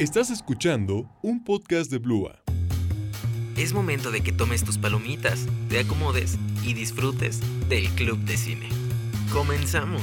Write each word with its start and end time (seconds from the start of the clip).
Estás 0.00 0.30
escuchando 0.30 1.10
un 1.22 1.44
podcast 1.44 1.90
de 1.90 1.98
Blua. 1.98 2.42
Es 3.58 3.74
momento 3.74 4.10
de 4.10 4.22
que 4.22 4.32
tomes 4.32 4.64
tus 4.64 4.78
palomitas, 4.78 5.46
te 5.68 5.78
acomodes 5.78 6.38
y 6.64 6.72
disfrutes 6.72 7.42
del 7.68 7.86
Club 7.96 8.16
de 8.20 8.38
Cine. 8.38 8.70
Comenzamos. 9.30 10.02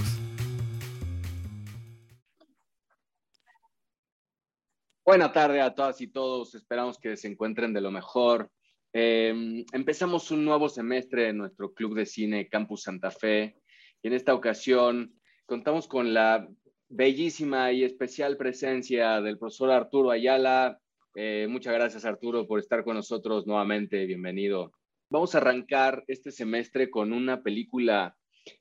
Buena 5.04 5.34
tarde 5.34 5.62
a 5.62 5.74
todas 5.74 6.00
y 6.00 6.06
todos. 6.06 6.54
Esperamos 6.54 7.00
que 7.00 7.18
se 7.18 7.28
encuentren 7.28 7.74
de 7.74 7.82
lo 7.82 7.90
mejor. 7.90 8.52
Eh, 8.94 9.66
empezamos 9.74 10.30
un 10.30 10.46
nuevo 10.46 10.70
semestre 10.70 11.30
en 11.30 11.40
nuestro 11.40 11.74
Club 11.74 11.96
de 11.96 12.06
Cine 12.06 12.48
Campus 12.50 12.84
Santa 12.84 13.10
Fe. 13.10 13.58
Y 14.04 14.10
en 14.10 14.14
esta 14.14 14.36
ocasión 14.36 15.16
contamos 15.48 15.88
con 15.88 16.14
la 16.14 16.48
bellísima 16.90 17.72
y 17.72 17.84
especial 17.84 18.38
presencia 18.38 19.22
del 19.22 19.38
profesor 19.38 19.72
Arturo 19.72 20.12
Ayala. 20.12 20.80
Eh, 21.16 21.48
muchas 21.50 21.74
gracias 21.74 22.06
Arturo 22.06 22.48
por 22.48 22.60
estar 22.60 22.84
con 22.84 22.96
nosotros 22.96 23.46
nuevamente. 23.46 24.06
Bienvenido. 24.06 24.72
Vamos 25.10 25.36
a 25.36 25.40
arrancar 25.40 26.04
este 26.08 26.32
semestre 26.32 26.90
con 26.90 27.14
una 27.14 27.42
película 27.42 28.16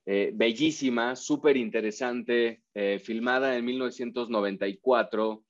eh, 0.04 0.32
bellísima, 0.34 1.15
súper 1.15 1.56
interesante, 1.56 2.62
eh, 2.74 2.98
filmada 2.98 3.56
en 3.56 3.65
1994, 3.65 5.45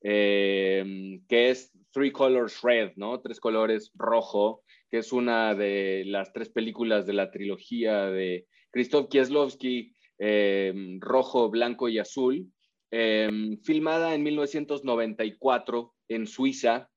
que 0.00 1.20
es 1.28 1.72
Three 1.92 2.12
Colors 2.12 2.62
Red, 2.62 2.92
¿no? 2.96 3.20
Tres 3.20 3.40
colores 3.40 3.90
rojo, 3.94 4.62
que 4.90 4.98
es 4.98 5.12
una 5.12 5.54
de 5.54 6.04
las 6.06 6.32
tres 6.32 6.48
películas 6.48 7.06
de 7.06 7.12
la 7.14 7.30
trilogía 7.30 8.06
de 8.06 8.46
Krzysztof 8.70 9.08
Kieslowski, 9.08 9.94
eh, 10.22 10.74
rojo, 10.98 11.48
blanco 11.48 11.88
y 11.88 11.98
azul, 11.98 12.52
eh, 12.90 13.56
filmada 13.62 14.14
en 14.14 14.22
1994 14.22 15.94
en 16.08 16.26
Suiza, 16.26 16.90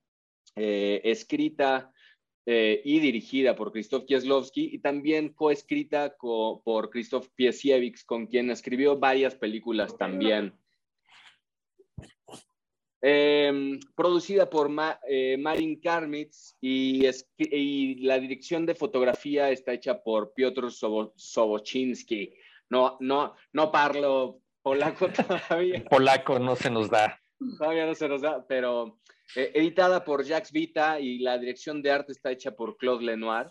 eh, 0.58 1.00
escrita 1.06 1.90
y 2.46 3.00
dirigida 3.00 3.56
por 3.56 3.72
Krzysztof 3.72 4.04
Kieslowski 4.04 4.72
y 4.74 4.80
también 4.80 5.30
coescrita 5.30 6.14
por 6.20 6.90
Krzysztof 6.90 7.30
Piesiewicz, 7.36 8.04
con 8.04 8.28
quien 8.28 8.50
escribió 8.50 9.00
varias 9.00 9.34
películas 9.34 9.98
también. 9.98 10.54
producida 13.96 14.50
por 14.50 14.68
Marin 14.68 15.80
Karmitz 15.80 16.58
y, 16.60 17.06
la 18.04 18.20
dirección 18.20 18.66
de 18.66 18.76
fotografía 18.76 19.50
está 19.50 19.72
hecha 19.72 20.04
por 20.04 20.34
Piotr 20.34 20.70
Sobochinsky. 20.70 22.34
No, 22.70 22.98
no, 23.00 23.36
no 23.52 23.72
parlo 23.72 24.42
polaco 24.62 25.08
todavía. 25.50 25.84
Polaco 25.90 26.40
no 26.40 26.56
se 26.56 26.70
nos 26.70 26.90
da. 26.90 27.20
Todavía 27.58 27.86
no 27.86 27.96
se 27.96 28.08
nos 28.08 28.22
da, 28.22 28.46
pero 28.48 29.00
eh, 29.36 29.52
editada 29.54 30.04
por 30.04 30.24
Jacques 30.24 30.52
Vita 30.52 31.00
y 31.00 31.20
la 31.20 31.38
dirección 31.38 31.82
de 31.82 31.92
arte 31.92 32.12
está 32.12 32.32
hecha 32.32 32.52
por 32.52 32.78
Claude 32.78 33.06
Lenoir. 33.06 33.48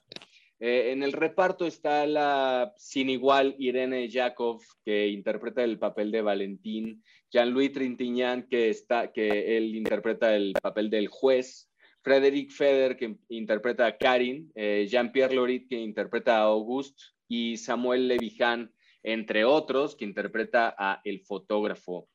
Eh, 0.65 0.93
en 0.93 1.03
el 1.03 1.13
reparto 1.13 1.67
está 1.67 2.07
la 2.07 2.73
sin 2.77 3.11
igual 3.11 3.57
Irene 3.59 4.09
Jakov, 4.09 4.63
que 4.85 5.09
interpreta 5.09 5.65
el 5.65 5.79
papel 5.79 6.13
de 6.13 6.23
Valentín, 6.23 7.03
Jean-Louis 7.33 7.73
Trintignant, 7.73 8.49
que, 8.49 8.71
está, 8.71 9.11
que 9.11 9.57
él 9.57 9.75
interpreta 9.75 10.37
el 10.37 10.53
papel 10.63 10.89
del 10.89 11.09
juez, 11.09 11.69
Frédéric 12.03 12.53
Feder, 12.53 12.97
que 12.97 13.17
interpreta 13.31 13.87
a 13.87 13.97
Karin, 13.97 14.53
eh, 14.55 14.87
Jean-Pierre 14.89 15.35
Lorit, 15.35 15.69
que 15.69 15.81
interpreta 15.81 16.39
a 16.39 16.43
Auguste, 16.43 17.03
y 17.27 17.57
Samuel 17.57 18.07
Levijan, 18.07 18.73
entre 19.03 19.45
otros, 19.45 19.97
que 19.97 20.05
interpreta 20.05 20.75
a 20.79 21.01
el 21.05 21.21
fotógrafo. 21.21 22.09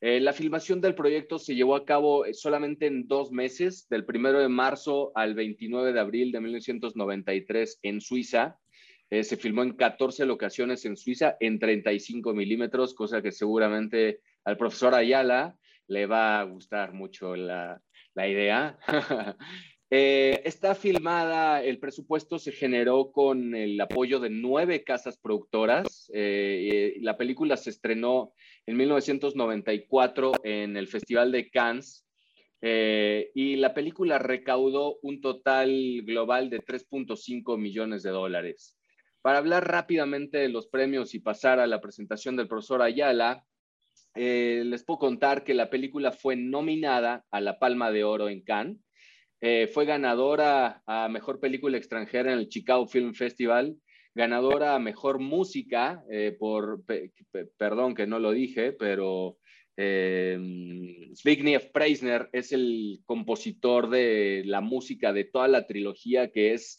Eh, 0.00 0.20
la 0.20 0.34
filmación 0.34 0.80
del 0.82 0.94
proyecto 0.94 1.38
se 1.38 1.54
llevó 1.54 1.74
a 1.74 1.86
cabo 1.86 2.26
eh, 2.26 2.34
solamente 2.34 2.86
en 2.86 3.08
dos 3.08 3.32
meses, 3.32 3.88
del 3.88 4.04
1 4.06 4.40
de 4.40 4.48
marzo 4.48 5.10
al 5.14 5.34
29 5.34 5.92
de 5.92 6.00
abril 6.00 6.32
de 6.32 6.40
1993 6.40 7.80
en 7.82 8.00
Suiza. 8.02 8.58
Eh, 9.08 9.24
se 9.24 9.36
filmó 9.36 9.62
en 9.62 9.74
14 9.74 10.26
locaciones 10.26 10.84
en 10.84 10.96
Suiza 10.96 11.36
en 11.40 11.58
35 11.58 12.34
milímetros, 12.34 12.94
cosa 12.94 13.22
que 13.22 13.32
seguramente 13.32 14.20
al 14.44 14.58
profesor 14.58 14.94
Ayala 14.94 15.56
le 15.88 16.06
va 16.06 16.40
a 16.40 16.44
gustar 16.44 16.92
mucho 16.92 17.34
la, 17.34 17.80
la 18.14 18.28
idea. 18.28 18.78
Eh, 19.88 20.42
está 20.44 20.74
filmada, 20.74 21.62
el 21.62 21.78
presupuesto 21.78 22.40
se 22.40 22.50
generó 22.50 23.12
con 23.12 23.54
el 23.54 23.80
apoyo 23.80 24.18
de 24.18 24.30
nueve 24.30 24.82
casas 24.82 25.16
productoras. 25.16 26.10
Eh, 26.12 26.96
la 27.02 27.16
película 27.16 27.56
se 27.56 27.70
estrenó 27.70 28.32
en 28.66 28.76
1994 28.78 30.32
en 30.42 30.76
el 30.76 30.88
Festival 30.88 31.30
de 31.30 31.50
Cannes 31.50 32.04
eh, 32.62 33.30
y 33.34 33.56
la 33.56 33.74
película 33.74 34.18
recaudó 34.18 34.98
un 35.02 35.20
total 35.20 36.02
global 36.02 36.50
de 36.50 36.60
3.5 36.60 37.56
millones 37.56 38.02
de 38.02 38.10
dólares. 38.10 38.76
Para 39.22 39.38
hablar 39.38 39.68
rápidamente 39.68 40.38
de 40.38 40.48
los 40.48 40.66
premios 40.66 41.14
y 41.14 41.20
pasar 41.20 41.60
a 41.60 41.66
la 41.68 41.80
presentación 41.80 42.34
del 42.34 42.48
profesor 42.48 42.82
Ayala, 42.82 43.44
les 44.14 44.82
puedo 44.84 44.98
contar 44.98 45.44
que 45.44 45.52
la 45.52 45.68
película 45.68 46.10
fue 46.10 46.36
nominada 46.36 47.24
a 47.30 47.40
la 47.40 47.58
Palma 47.58 47.92
de 47.92 48.02
Oro 48.02 48.30
en 48.30 48.42
Cannes 48.42 48.85
eh, 49.40 49.68
fue 49.72 49.84
ganadora 49.84 50.82
a 50.86 51.08
Mejor 51.08 51.40
Película 51.40 51.76
Extranjera 51.76 52.32
en 52.32 52.38
el 52.38 52.48
Chicago 52.48 52.86
Film 52.86 53.12
Festival, 53.12 53.76
ganadora 54.14 54.74
a 54.74 54.78
Mejor 54.78 55.18
Música, 55.18 56.02
eh, 56.10 56.34
por, 56.38 56.82
perdón 57.58 57.94
que 57.94 58.06
no 58.06 58.18
lo 58.18 58.32
dije, 58.32 58.72
pero 58.72 59.36
eh, 59.76 60.38
Zbigniew 61.14 61.70
Preisner 61.70 62.30
es 62.32 62.52
el 62.52 63.00
compositor 63.04 63.90
de 63.90 64.42
la 64.46 64.62
música 64.62 65.12
de 65.12 65.24
toda 65.24 65.48
la 65.48 65.66
trilogía 65.66 66.30
que 66.30 66.54
es 66.54 66.78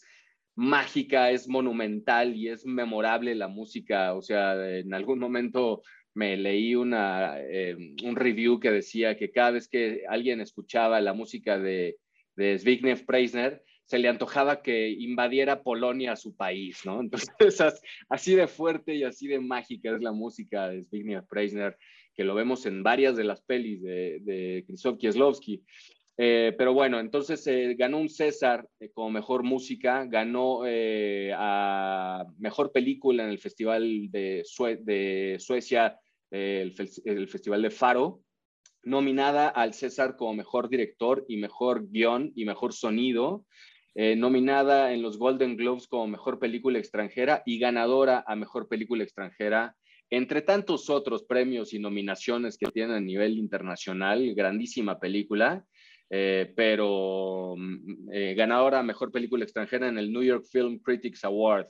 mágica, 0.56 1.30
es 1.30 1.46
monumental 1.46 2.34
y 2.34 2.48
es 2.48 2.66
memorable 2.66 3.36
la 3.36 3.46
música. 3.46 4.14
O 4.14 4.22
sea, 4.22 4.78
en 4.78 4.92
algún 4.92 5.20
momento 5.20 5.82
me 6.14 6.36
leí 6.36 6.74
una, 6.74 7.36
un 8.02 8.16
review 8.16 8.58
que 8.58 8.72
decía 8.72 9.16
que 9.16 9.30
cada 9.30 9.52
vez 9.52 9.68
que 9.68 10.02
alguien 10.08 10.40
escuchaba 10.40 11.00
la 11.00 11.12
música 11.12 11.56
de 11.56 11.98
de 12.38 12.56
Zbigniew 12.56 13.04
Preisner, 13.04 13.62
se 13.84 13.98
le 13.98 14.08
antojaba 14.08 14.62
que 14.62 14.90
invadiera 14.90 15.62
Polonia 15.62 16.12
a 16.12 16.16
su 16.16 16.36
país, 16.36 16.82
¿no? 16.84 17.00
Entonces, 17.40 17.82
así 18.08 18.34
de 18.34 18.46
fuerte 18.46 18.94
y 18.94 19.02
así 19.02 19.26
de 19.26 19.40
mágica 19.40 19.90
es 19.94 20.00
la 20.00 20.12
música 20.12 20.68
de 20.68 20.84
Zbigniew 20.84 21.26
Preisner, 21.26 21.76
que 22.14 22.22
lo 22.22 22.34
vemos 22.34 22.64
en 22.66 22.82
varias 22.82 23.16
de 23.16 23.24
las 23.24 23.40
pelis 23.40 23.82
de, 23.82 24.64
Krzysztof 24.66 24.98
Kieslowski. 24.98 25.64
Eh, 26.16 26.52
pero 26.58 26.74
bueno, 26.74 26.98
entonces 27.00 27.46
eh, 27.46 27.74
ganó 27.78 27.98
un 27.98 28.08
César 28.08 28.68
eh, 28.80 28.90
como 28.90 29.10
mejor 29.10 29.44
música, 29.44 30.04
ganó 30.04 30.62
a 30.64 32.26
mejor 32.38 32.72
película 32.72 33.24
en 33.24 33.30
el 33.30 33.38
Festival 33.38 34.10
de, 34.10 34.42
Suecia, 35.38 35.98
el, 36.30 36.72
Festival 37.28 37.62
de 37.62 37.70
Faro, 37.70 38.20
nominada 38.88 39.48
al 39.48 39.74
César 39.74 40.16
como 40.16 40.34
mejor 40.34 40.68
director 40.68 41.24
y 41.28 41.36
mejor 41.36 41.88
guion 41.90 42.32
y 42.34 42.44
mejor 42.44 42.72
sonido, 42.72 43.44
eh, 43.94 44.16
nominada 44.16 44.92
en 44.92 45.02
los 45.02 45.18
Golden 45.18 45.56
Globes 45.56 45.86
como 45.86 46.06
mejor 46.06 46.38
película 46.38 46.78
extranjera 46.78 47.42
y 47.44 47.58
ganadora 47.58 48.24
a 48.26 48.34
mejor 48.34 48.66
película 48.66 49.04
extranjera, 49.04 49.76
entre 50.10 50.40
tantos 50.40 50.88
otros 50.88 51.24
premios 51.24 51.74
y 51.74 51.78
nominaciones 51.78 52.56
que 52.56 52.70
tiene 52.70 52.94
a 52.94 53.00
nivel 53.00 53.36
internacional, 53.36 54.34
grandísima 54.34 54.98
película, 54.98 55.64
eh, 56.10 56.50
pero 56.56 57.54
mm, 57.58 58.10
eh, 58.12 58.34
ganadora 58.34 58.78
a 58.78 58.82
mejor 58.82 59.12
película 59.12 59.44
extranjera 59.44 59.88
en 59.88 59.98
el 59.98 60.10
New 60.10 60.22
York 60.22 60.46
Film 60.50 60.78
Critics 60.78 61.24
Award. 61.24 61.66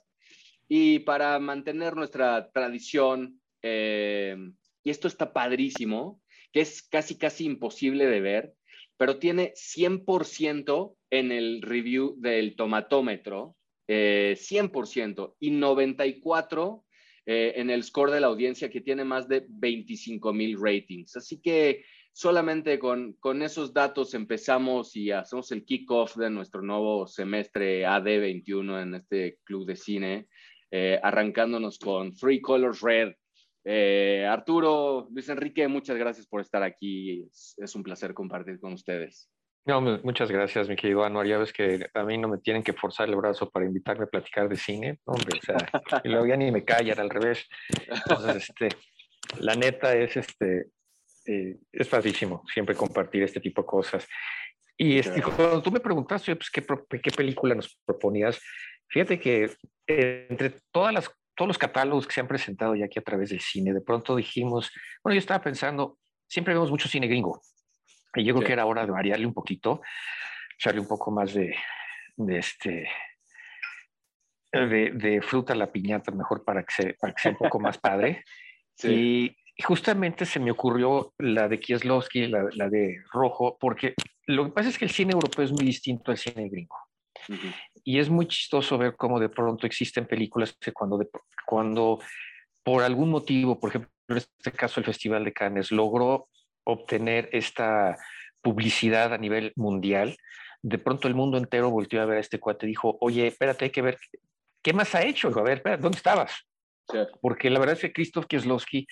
Y 0.68 1.00
para 1.00 1.38
mantener 1.40 1.96
nuestra 1.96 2.50
tradición, 2.52 3.40
y 3.60 4.90
esto 4.90 5.08
está 5.08 5.32
padrísimo, 5.32 6.20
que 6.52 6.60
es 6.60 6.82
casi, 6.82 7.16
casi 7.16 7.44
imposible 7.44 8.06
de 8.06 8.20
ver, 8.20 8.54
pero 8.96 9.18
tiene 9.18 9.52
100% 9.54 10.96
en 11.10 11.32
el 11.32 11.62
review 11.62 12.16
del 12.18 12.56
tomatómetro, 12.56 13.56
100%, 13.88 13.88
eh, 13.88 15.36
y 15.40 15.50
94% 15.50 16.84
eh, 17.30 17.60
en 17.60 17.68
el 17.68 17.82
score 17.84 18.10
de 18.10 18.20
la 18.20 18.28
audiencia 18.28 18.70
que 18.70 18.80
tiene 18.80 19.04
más 19.04 19.28
de 19.28 19.44
25 19.48 20.32
mil 20.32 20.58
ratings. 20.58 21.16
Así 21.16 21.40
que 21.40 21.84
solamente 22.10 22.78
con, 22.78 23.12
con, 23.20 23.42
esos 23.42 23.72
datos 23.72 24.14
empezamos 24.14 24.96
y 24.96 25.10
hacemos 25.10 25.52
el 25.52 25.64
kickoff 25.64 26.16
de 26.16 26.30
nuestro 26.30 26.62
nuevo 26.62 27.06
semestre 27.06 27.84
AD21 27.84 28.82
en 28.82 28.94
este 28.94 29.38
club 29.44 29.66
de 29.66 29.76
cine, 29.76 30.26
eh, 30.70 30.98
arrancándonos 31.02 31.78
con 31.78 32.14
Three 32.14 32.40
Colors 32.40 32.80
Red, 32.80 33.12
eh, 33.70 34.26
Arturo, 34.26 35.08
Luis 35.10 35.28
Enrique, 35.28 35.68
muchas 35.68 35.98
gracias 35.98 36.26
por 36.26 36.40
estar 36.40 36.62
aquí. 36.62 37.28
Es, 37.30 37.74
un 37.74 37.82
placer 37.82 38.14
compartir 38.14 38.58
con 38.58 38.72
ustedes. 38.72 39.30
No, 39.66 39.82
muchas 39.82 40.30
gracias, 40.30 40.70
mi 40.70 40.74
querido 40.74 41.04
Anuar. 41.04 41.26
Ya 41.26 41.36
ves 41.36 41.52
que 41.52 41.86
a 41.92 42.02
mí 42.02 42.16
no 42.16 42.28
me 42.28 42.38
tienen 42.38 42.62
que 42.62 42.72
forzar 42.72 43.10
el 43.10 43.16
brazo 43.16 43.50
para 43.50 43.66
invitarme 43.66 44.04
a 44.04 44.06
platicar 44.06 44.48
de 44.48 44.56
cine. 44.56 45.00
Hombre, 45.04 45.38
o 45.38 45.42
sea, 45.42 45.56
y 46.04 46.08
luego 46.08 46.24
ya 46.24 46.36
ni 46.38 46.50
me 46.50 46.64
callan 46.64 46.98
al 46.98 47.10
revés. 47.10 47.46
Entonces, 47.86 48.48
este, 48.48 48.70
la 49.40 49.54
neta 49.54 49.94
es, 49.94 50.16
este, 50.16 50.70
eh, 51.26 51.58
es 51.70 51.88
padrísimo 51.88 52.44
siempre 52.50 52.74
compartir 52.74 53.22
este 53.22 53.40
tipo 53.40 53.60
de 53.60 53.66
cosas. 53.66 54.08
Y 54.78 54.98
este, 54.98 55.20
cuando 55.20 55.60
tú 55.60 55.70
me 55.70 55.80
preguntaste 55.80 56.34
pues, 56.36 56.50
¿qué, 56.50 56.64
qué 57.02 57.10
película 57.10 57.54
nos 57.54 57.78
proponías, 57.84 58.40
fíjate 58.88 59.20
que 59.20 59.50
entre 59.86 60.54
todas 60.72 60.94
las, 60.94 61.10
todos 61.38 61.48
los 61.48 61.58
catálogos 61.58 62.08
que 62.08 62.14
se 62.14 62.20
han 62.20 62.26
presentado 62.26 62.74
ya 62.74 62.86
aquí 62.86 62.98
a 62.98 63.02
través 63.02 63.30
del 63.30 63.40
cine, 63.40 63.72
de 63.72 63.80
pronto 63.80 64.16
dijimos, 64.16 64.72
bueno, 65.04 65.14
yo 65.14 65.20
estaba 65.20 65.40
pensando, 65.40 65.98
siempre 66.26 66.52
vemos 66.52 66.68
mucho 66.68 66.88
cine 66.88 67.06
gringo, 67.06 67.40
y 68.16 68.24
yo 68.24 68.34
creo 68.34 68.44
que 68.44 68.52
era 68.52 68.66
hora 68.66 68.84
de 68.84 68.90
variarle 68.90 69.24
un 69.24 69.32
poquito, 69.32 69.80
echarle 70.58 70.80
un 70.80 70.88
poco 70.88 71.12
más 71.12 71.32
de, 71.32 71.54
de 72.16 72.38
este, 72.38 72.88
de, 74.52 74.90
de, 74.92 75.22
fruta 75.22 75.52
a 75.52 75.56
la 75.56 75.70
piñata, 75.70 76.10
mejor 76.10 76.44
para 76.44 76.64
que, 76.64 76.72
se, 76.72 76.94
para 76.94 77.14
que 77.14 77.22
sea 77.22 77.30
un 77.30 77.38
poco 77.38 77.60
más 77.60 77.78
padre. 77.78 78.24
Y, 78.84 79.34
justamente 79.64 80.24
se 80.24 80.38
me 80.38 80.52
ocurrió 80.52 81.12
la 81.18 81.48
de 81.48 81.58
Kieslowski, 81.58 82.28
la, 82.28 82.48
la, 82.52 82.68
de 82.68 83.02
Rojo, 83.12 83.58
porque 83.58 83.94
lo 84.26 84.44
que 84.44 84.52
pasa 84.52 84.68
es 84.68 84.78
que 84.78 84.84
el 84.84 84.92
cine 84.92 85.14
europeo 85.14 85.44
es 85.44 85.50
muy 85.50 85.66
distinto 85.66 86.12
al 86.12 86.16
cine 86.16 86.48
gringo. 86.48 86.76
Y 87.88 88.00
es 88.00 88.10
muy 88.10 88.26
chistoso 88.28 88.76
ver 88.76 88.96
cómo 88.96 89.18
de 89.18 89.30
pronto 89.30 89.66
existen 89.66 90.04
películas 90.04 90.54
que 90.60 90.72
cuando, 90.72 91.00
cuando 91.46 91.98
por 92.62 92.82
algún 92.82 93.08
motivo, 93.08 93.58
por 93.58 93.70
ejemplo, 93.70 93.90
en 94.08 94.18
este 94.18 94.52
caso 94.52 94.78
el 94.78 94.84
Festival 94.84 95.24
de 95.24 95.32
Cannes, 95.32 95.72
logró 95.72 96.28
obtener 96.64 97.30
esta 97.32 97.96
publicidad 98.42 99.14
a 99.14 99.16
nivel 99.16 99.54
mundial, 99.56 100.18
de 100.60 100.76
pronto 100.76 101.08
el 101.08 101.14
mundo 101.14 101.38
entero 101.38 101.70
volvió 101.70 102.02
a 102.02 102.04
ver 102.04 102.18
a 102.18 102.20
este 102.20 102.38
cuate 102.38 102.66
y 102.66 102.68
dijo, 102.68 102.98
oye, 103.00 103.26
espérate, 103.26 103.64
hay 103.64 103.70
que 103.70 103.80
ver 103.80 103.96
¿qué 104.62 104.74
más 104.74 104.94
ha 104.94 105.02
hecho? 105.02 105.28
A 105.34 105.42
ver, 105.42 105.62
¿dónde 105.80 105.96
estabas? 105.96 106.46
Porque 107.22 107.48
la 107.48 107.58
verdad 107.58 107.76
es 107.76 107.80
que 107.80 107.92
Krzysztof 107.94 108.26
Kieslowski, 108.26 108.86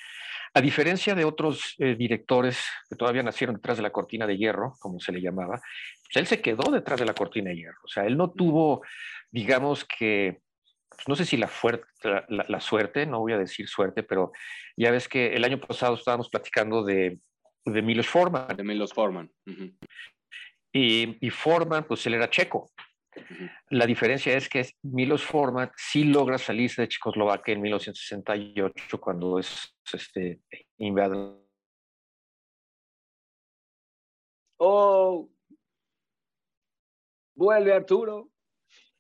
a 0.54 0.62
diferencia 0.62 1.14
de 1.14 1.26
otros 1.26 1.75
eh, 1.76 1.96
directores 1.96 2.64
que 2.88 2.96
todavía 2.96 3.22
nacieron 3.22 3.56
detrás 3.56 3.76
de 3.76 3.82
la 3.82 3.93
cortina 3.93 4.26
de 4.26 4.38
hierro, 4.38 4.75
como 4.81 5.00
se 5.00 5.12
le 5.12 5.20
llamaba, 5.20 5.60
pues 6.06 6.17
él 6.17 6.26
se 6.26 6.41
quedó 6.41 6.70
detrás 6.70 6.99
de 6.99 7.06
la 7.06 7.14
cortina 7.14 7.50
de 7.50 7.56
hierro. 7.56 7.79
O 7.85 7.88
sea, 7.88 8.05
él 8.05 8.17
no 8.17 8.31
tuvo, 8.31 8.82
digamos 9.31 9.85
que, 9.85 10.41
pues 10.88 11.08
no 11.08 11.17
sé 11.17 11.25
si 11.25 11.37
la, 11.37 11.50
la, 12.29 12.61
suerte, 12.61 13.06
no 13.06 13.20
voy 13.20 13.32
a 13.32 13.38
decir 13.38 13.69
suerte, 13.69 14.03
pero 14.03 14.32
ya 14.76 14.91
ves 14.91 15.08
que 15.08 15.35
el 15.35 15.44
año 15.44 15.58
pasado 15.58 15.94
estábamos 15.94 16.29
platicando 16.29 16.85
de, 16.85 17.19
de 17.64 17.82
Milos 17.82 18.06
Forman. 18.06 18.56
De 18.56 18.64
Milos 18.64 18.93
Forman. 18.93 19.31
y, 20.73 21.26
y 21.26 21.31
Forman, 21.31 21.85
pues 21.85 22.06
él 22.06 22.14
era 22.14 22.31
checo. 22.31 22.70
La 23.70 23.87
diferencia 23.87 24.37
es 24.37 24.49
que 24.49 24.69
Milos 24.82 25.25
Forman 25.25 25.70
sí 25.76 26.05
logra 26.05 26.38
salirse 26.38 26.82
de 26.82 26.88
Checoslovaquia 26.88 27.55
en 27.55 27.62
1968 27.62 29.00
cuando 29.00 29.38
es 29.38 29.75
este, 29.93 30.41
invadido. 30.79 31.47
Oh, 34.58 35.29
vuelve 37.37 37.73
Arturo. 37.73 38.31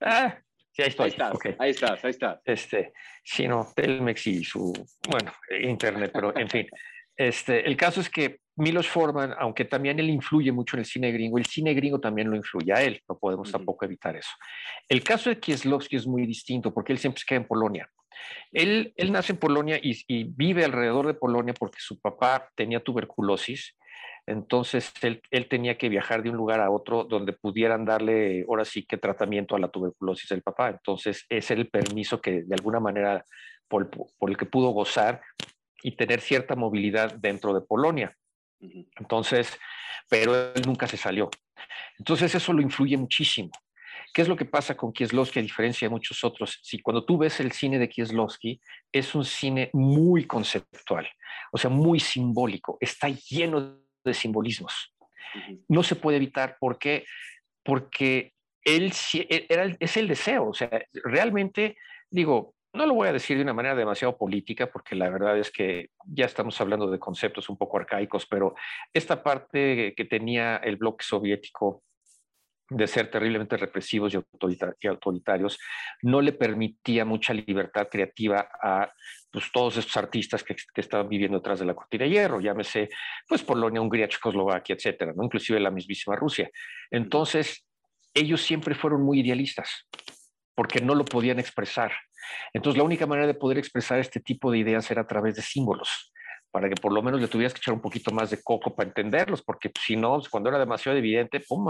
Ah, 0.00 0.38
sí, 0.70 0.82
ahí 0.82 0.88
estoy. 0.88 1.04
Ahí 1.06 1.10
estás, 1.10 1.32
ahí 1.58 1.70
estás, 1.70 2.04
ahí 2.04 2.10
estás. 2.10 2.40
Este, 2.44 2.92
sí, 3.24 3.48
no, 3.48 3.66
Telmex 3.74 4.26
y 4.28 4.44
su, 4.44 4.72
bueno, 5.08 5.32
internet, 5.62 6.10
pero 6.14 6.36
en 6.36 6.48
fin. 6.48 6.68
Este, 7.16 7.66
el 7.66 7.76
caso 7.76 8.00
es 8.00 8.10
que 8.10 8.40
Milos 8.56 8.88
Forman, 8.88 9.34
aunque 9.38 9.64
también 9.64 9.98
él 9.98 10.10
influye 10.10 10.52
mucho 10.52 10.76
en 10.76 10.80
el 10.80 10.86
cine 10.86 11.12
gringo, 11.12 11.38
el 11.38 11.46
cine 11.46 11.72
gringo 11.72 11.98
también 11.98 12.30
lo 12.30 12.36
influye 12.36 12.72
a 12.72 12.82
él, 12.82 13.02
no 13.08 13.18
podemos 13.18 13.50
tampoco 13.50 13.84
evitar 13.86 14.16
eso. 14.16 14.30
El 14.88 15.02
caso 15.02 15.30
de 15.30 15.40
Kieslowski 15.40 15.96
es 15.96 16.06
muy 16.06 16.26
distinto 16.26 16.72
porque 16.72 16.92
él 16.92 16.98
siempre 16.98 17.20
se 17.20 17.26
queda 17.26 17.38
en 17.38 17.46
Polonia. 17.46 17.90
Él, 18.52 18.92
él 18.96 19.12
nace 19.12 19.32
en 19.32 19.38
Polonia 19.38 19.78
y, 19.82 20.02
y, 20.08 20.24
vive 20.24 20.64
alrededor 20.64 21.06
de 21.06 21.14
Polonia 21.14 21.54
porque 21.54 21.78
su 21.80 22.00
papá 22.00 22.50
tenía 22.54 22.80
tuberculosis, 22.80 23.76
entonces 24.26 24.92
él, 25.02 25.22
él, 25.30 25.48
tenía 25.48 25.78
que 25.78 25.88
viajar 25.88 26.22
de 26.22 26.30
un 26.30 26.36
lugar 26.36 26.60
a 26.60 26.70
otro 26.70 27.04
donde 27.04 27.32
pudieran 27.32 27.84
darle, 27.84 28.44
ahora 28.48 28.64
sí, 28.64 28.84
que 28.84 28.96
tratamiento 28.96 29.54
a 29.54 29.60
la 29.60 29.68
tuberculosis 29.68 30.28
del 30.28 30.42
papá. 30.42 30.70
Entonces 30.70 31.24
es 31.28 31.50
el 31.52 31.68
permiso 31.68 32.20
que 32.20 32.42
de 32.42 32.54
alguna 32.54 32.80
manera 32.80 33.24
por, 33.68 33.88
por 33.90 34.30
el 34.30 34.36
que 34.36 34.46
pudo 34.46 34.70
gozar 34.70 35.22
y 35.82 35.92
tener 35.92 36.20
cierta 36.20 36.56
movilidad 36.56 37.14
dentro 37.14 37.54
de 37.54 37.60
Polonia. 37.60 38.16
Entonces, 38.98 39.58
pero 40.08 40.34
él 40.34 40.62
nunca 40.66 40.88
se 40.88 40.96
salió. 40.96 41.30
Entonces 41.98 42.34
eso 42.34 42.52
lo 42.52 42.62
influye 42.62 42.96
muchísimo. 42.96 43.50
¿Qué 44.12 44.22
es 44.22 44.28
lo 44.28 44.36
que 44.36 44.44
pasa 44.44 44.76
con 44.76 44.92
Kieslowski 44.92 45.38
a 45.38 45.42
diferencia 45.42 45.86
de 45.86 45.92
muchos 45.92 46.24
otros? 46.24 46.58
Si 46.62 46.80
cuando 46.80 47.04
tú 47.04 47.18
ves 47.18 47.38
el 47.38 47.52
cine 47.52 47.78
de 47.78 47.88
Kieslowski, 47.88 48.60
es 48.90 49.14
un 49.14 49.24
cine 49.24 49.70
muy 49.72 50.26
conceptual, 50.26 51.06
o 51.52 51.58
sea, 51.58 51.70
muy 51.70 52.00
simbólico, 52.00 52.78
está 52.80 53.08
lleno 53.08 53.85
de 54.10 54.14
simbolismos. 54.14 54.94
No 55.68 55.82
se 55.82 55.96
puede 55.96 56.16
evitar, 56.16 56.56
¿por 56.58 56.78
qué? 56.78 57.04
Porque 57.62 58.32
él 58.64 58.92
e, 59.14 59.46
era, 59.48 59.76
es 59.78 59.96
el 59.96 60.08
deseo, 60.08 60.48
o 60.48 60.54
sea, 60.54 60.70
realmente, 60.92 61.76
digo, 62.10 62.54
no 62.72 62.86
lo 62.86 62.94
voy 62.94 63.08
a 63.08 63.12
decir 63.12 63.36
de 63.36 63.42
una 63.42 63.54
manera 63.54 63.74
demasiado 63.74 64.16
política, 64.16 64.70
porque 64.70 64.94
la 64.94 65.08
verdad 65.08 65.38
es 65.38 65.50
que 65.50 65.90
ya 66.06 66.26
estamos 66.26 66.60
hablando 66.60 66.90
de 66.90 66.98
conceptos 66.98 67.48
un 67.48 67.56
poco 67.56 67.78
arcaicos, 67.78 68.26
pero 68.26 68.54
esta 68.92 69.22
parte 69.22 69.94
que 69.96 70.04
tenía 70.04 70.56
el 70.56 70.76
bloque 70.76 71.04
soviético 71.04 71.82
de 72.68 72.86
ser 72.86 73.10
terriblemente 73.10 73.56
represivos 73.56 74.12
y, 74.12 74.86
autoritarios, 74.88 75.58
no 76.02 76.20
le 76.20 76.32
permitía 76.32 77.04
mucha 77.04 77.32
libertad 77.32 77.88
creativa 77.90 78.48
a 78.60 78.92
pues, 79.30 79.50
todos 79.52 79.76
estos 79.76 79.96
artistas 79.96 80.42
que, 80.42 80.56
estaban 80.74 81.08
viviendo 81.08 81.38
detrás 81.38 81.60
de 81.60 81.66
la 81.66 81.74
cortina 81.74 82.04
de 82.04 82.10
hierro, 82.10 82.40
llámese 82.40 82.88
pues 83.28 83.42
Polonia, 83.42 83.80
Hungría, 83.80 84.08
Checoslovaquia, 84.08 84.74
etcétera, 84.74 85.12
¿no? 85.14 85.24
inclusive 85.24 85.60
la 85.60 85.70
mismísima 85.70 86.16
Rusia. 86.16 86.50
Entonces, 86.90 87.66
ellos 88.14 88.40
siempre 88.42 88.74
fueron 88.74 89.02
muy 89.02 89.20
idealistas, 89.20 89.86
porque 90.54 90.80
no 90.80 90.94
lo 90.94 91.04
podían 91.04 91.38
expresar. 91.38 91.92
Entonces, 92.52 92.78
la 92.78 92.84
única 92.84 93.06
manera 93.06 93.26
de 93.26 93.34
poder 93.34 93.58
expresar 93.58 94.00
este 94.00 94.20
tipo 94.20 94.50
de 94.50 94.58
ideas 94.58 94.90
era 94.90 95.02
a 95.02 95.06
través 95.06 95.36
de 95.36 95.42
símbolos, 95.42 96.12
para 96.50 96.68
que 96.68 96.74
por 96.74 96.92
lo 96.92 97.02
menos 97.02 97.20
le 97.20 97.28
tuvieras 97.28 97.52
que 97.52 97.58
echar 97.58 97.74
un 97.74 97.80
poquito 97.80 98.10
más 98.10 98.30
de 98.30 98.42
coco 98.42 98.74
para 98.74 98.88
entenderlos, 98.88 99.42
porque 99.42 99.70
si 99.84 99.96
no, 99.96 100.20
cuando 100.30 100.48
era 100.48 100.58
demasiado 100.58 100.98
evidente, 100.98 101.40
pum, 101.40 101.68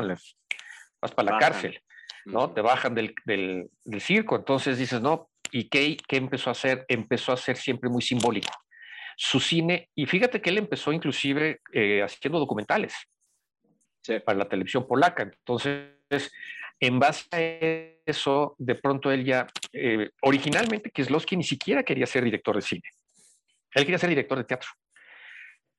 vas 1.07 1.15
para 1.15 1.33
la 1.33 1.39
cárcel, 1.39 1.81
¿no? 2.25 2.53
Te 2.53 2.61
bajan 2.61 2.95
del, 2.95 3.15
del, 3.25 3.71
circo. 4.01 4.37
Entonces 4.37 4.79
dices, 4.79 5.01
no, 5.01 5.31
¿y 5.51 5.69
qué, 5.69 5.97
qué 6.09 6.17
empezó 6.17 6.51
a 6.51 6.53
hacer? 6.53 6.85
Empezó 6.89 7.33
a 7.33 7.37
ser 7.37 7.57
siempre 7.57 7.89
muy 7.89 8.03
simbólico. 8.03 8.53
Su 9.17 9.41
cine, 9.41 9.89
y 9.95 10.07
fíjate 10.07 10.43
que 10.43 10.51
él 10.51 10.59
empezó 10.59 10.93
inclusive 10.93 11.61
eh, 11.73 12.03
haciendo 12.03 12.39
documentales 12.39 12.95
para 14.25 14.39
la 14.39 14.49
televisión 14.49 14.87
polaca. 14.87 15.23
Entonces, 15.23 16.33
en 16.79 16.99
base 16.99 17.27
a 17.33 18.11
eso, 18.11 18.55
de 18.59 18.75
pronto 18.75 19.11
él 19.11 19.25
ya, 19.25 19.47
eh, 19.73 20.11
originalmente 20.23 20.91
Kieslowski 20.91 21.37
ni 21.37 21.45
siquiera 21.45 21.83
quería 21.83 22.07
ser 22.07 22.25
director 22.25 22.55
de 22.55 22.63
cine. 22.63 22.89
Él 23.73 23.85
quería 23.85 23.99
ser 23.99 24.11
director 24.11 24.39
de 24.39 24.45
teatro. 24.45 24.69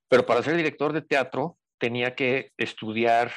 Pero 0.10 0.25
para 0.25 0.42
ser 0.42 0.56
director 0.56 0.94
de 0.94 1.02
teatro 1.02 1.58
tenía 1.78 2.16
que 2.16 2.52
estudiar 2.58 3.32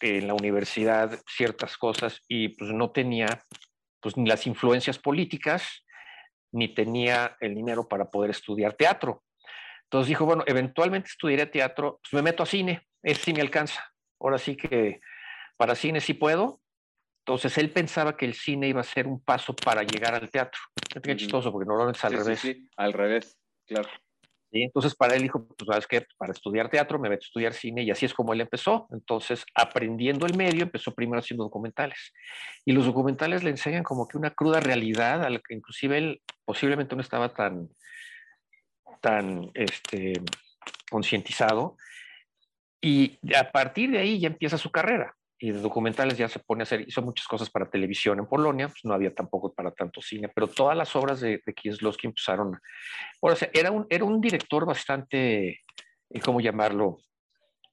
en 0.00 0.26
la 0.26 0.34
universidad 0.34 1.18
ciertas 1.26 1.76
cosas 1.76 2.22
y 2.28 2.50
pues 2.50 2.70
no 2.72 2.90
tenía 2.90 3.42
pues 4.00 4.16
ni 4.16 4.28
las 4.28 4.46
influencias 4.46 4.98
políticas 4.98 5.84
ni 6.52 6.74
tenía 6.74 7.36
el 7.40 7.54
dinero 7.54 7.88
para 7.88 8.10
poder 8.10 8.30
estudiar 8.30 8.74
teatro. 8.74 9.24
Entonces 9.84 10.08
dijo, 10.08 10.24
bueno, 10.24 10.44
eventualmente 10.46 11.08
estudiaré 11.08 11.46
teatro, 11.46 12.00
pues 12.02 12.12
me 12.14 12.22
meto 12.22 12.42
a 12.42 12.46
cine, 12.46 12.86
ese 13.02 13.22
sí 13.22 13.32
me 13.32 13.40
alcanza. 13.40 13.84
Ahora 14.20 14.38
sí 14.38 14.56
que 14.56 15.00
para 15.56 15.74
cine 15.74 16.00
sí 16.00 16.14
puedo, 16.14 16.60
entonces 17.26 17.58
él 17.58 17.70
pensaba 17.70 18.16
que 18.16 18.24
el 18.24 18.34
cine 18.34 18.68
iba 18.68 18.80
a 18.80 18.84
ser 18.84 19.06
un 19.06 19.20
paso 19.20 19.54
para 19.54 19.82
llegar 19.82 20.14
al 20.14 20.30
teatro. 20.30 20.60
Es 20.94 21.16
chistoso 21.16 21.50
porque 21.50 21.66
normalmente 21.66 21.98
es 21.98 22.04
al 22.04 22.12
revés. 22.12 22.40
Sí, 22.40 22.54
sí, 22.54 22.68
al 22.76 22.92
revés, 22.92 23.38
claro. 23.66 23.88
Entonces 24.52 24.94
para 24.94 25.14
él 25.14 25.22
dijo, 25.22 25.46
pues 25.46 25.66
sabes 25.66 25.86
qué, 25.86 26.06
para 26.16 26.32
estudiar 26.32 26.70
teatro 26.70 26.98
me 26.98 27.08
meto 27.08 27.22
a 27.22 27.26
estudiar 27.26 27.52
cine 27.52 27.82
y 27.82 27.90
así 27.90 28.06
es 28.06 28.14
como 28.14 28.32
él 28.32 28.40
empezó. 28.40 28.86
Entonces 28.90 29.44
aprendiendo 29.54 30.26
el 30.26 30.36
medio 30.36 30.62
empezó 30.62 30.94
primero 30.94 31.18
haciendo 31.18 31.44
documentales. 31.44 32.12
Y 32.64 32.72
los 32.72 32.86
documentales 32.86 33.42
le 33.42 33.50
enseñan 33.50 33.82
como 33.82 34.06
que 34.06 34.18
una 34.18 34.30
cruda 34.30 34.60
realidad 34.60 35.24
a 35.24 35.30
la 35.30 35.38
que 35.38 35.54
inclusive 35.54 35.98
él 35.98 36.22
posiblemente 36.44 36.94
no 36.94 37.02
estaba 37.02 37.34
tan, 37.34 37.68
tan 39.00 39.50
este, 39.54 40.14
concientizado. 40.90 41.76
Y 42.80 43.18
a 43.34 43.50
partir 43.50 43.90
de 43.90 43.98
ahí 43.98 44.20
ya 44.20 44.28
empieza 44.28 44.58
su 44.58 44.70
carrera 44.70 45.15
y 45.38 45.50
de 45.50 45.60
documentales 45.60 46.16
ya 46.16 46.28
se 46.28 46.38
pone 46.38 46.62
a 46.62 46.64
hacer, 46.64 46.82
hizo 46.86 47.02
muchas 47.02 47.26
cosas 47.26 47.50
para 47.50 47.68
televisión 47.68 48.18
en 48.18 48.26
Polonia, 48.26 48.68
pues 48.68 48.84
no 48.84 48.94
había 48.94 49.14
tampoco 49.14 49.52
para 49.52 49.70
tanto 49.70 50.00
cine, 50.00 50.28
pero 50.28 50.46
todas 50.46 50.76
las 50.76 50.96
obras 50.96 51.20
de, 51.20 51.42
de 51.44 51.54
Kieslowski 51.54 52.06
empezaron, 52.06 52.58
o 53.20 53.36
sea, 53.36 53.50
era 53.52 53.70
un, 53.70 53.86
era 53.90 54.04
un 54.04 54.20
director 54.20 54.64
bastante, 54.64 55.60
eh, 56.10 56.20
¿cómo 56.24 56.40
llamarlo? 56.40 56.98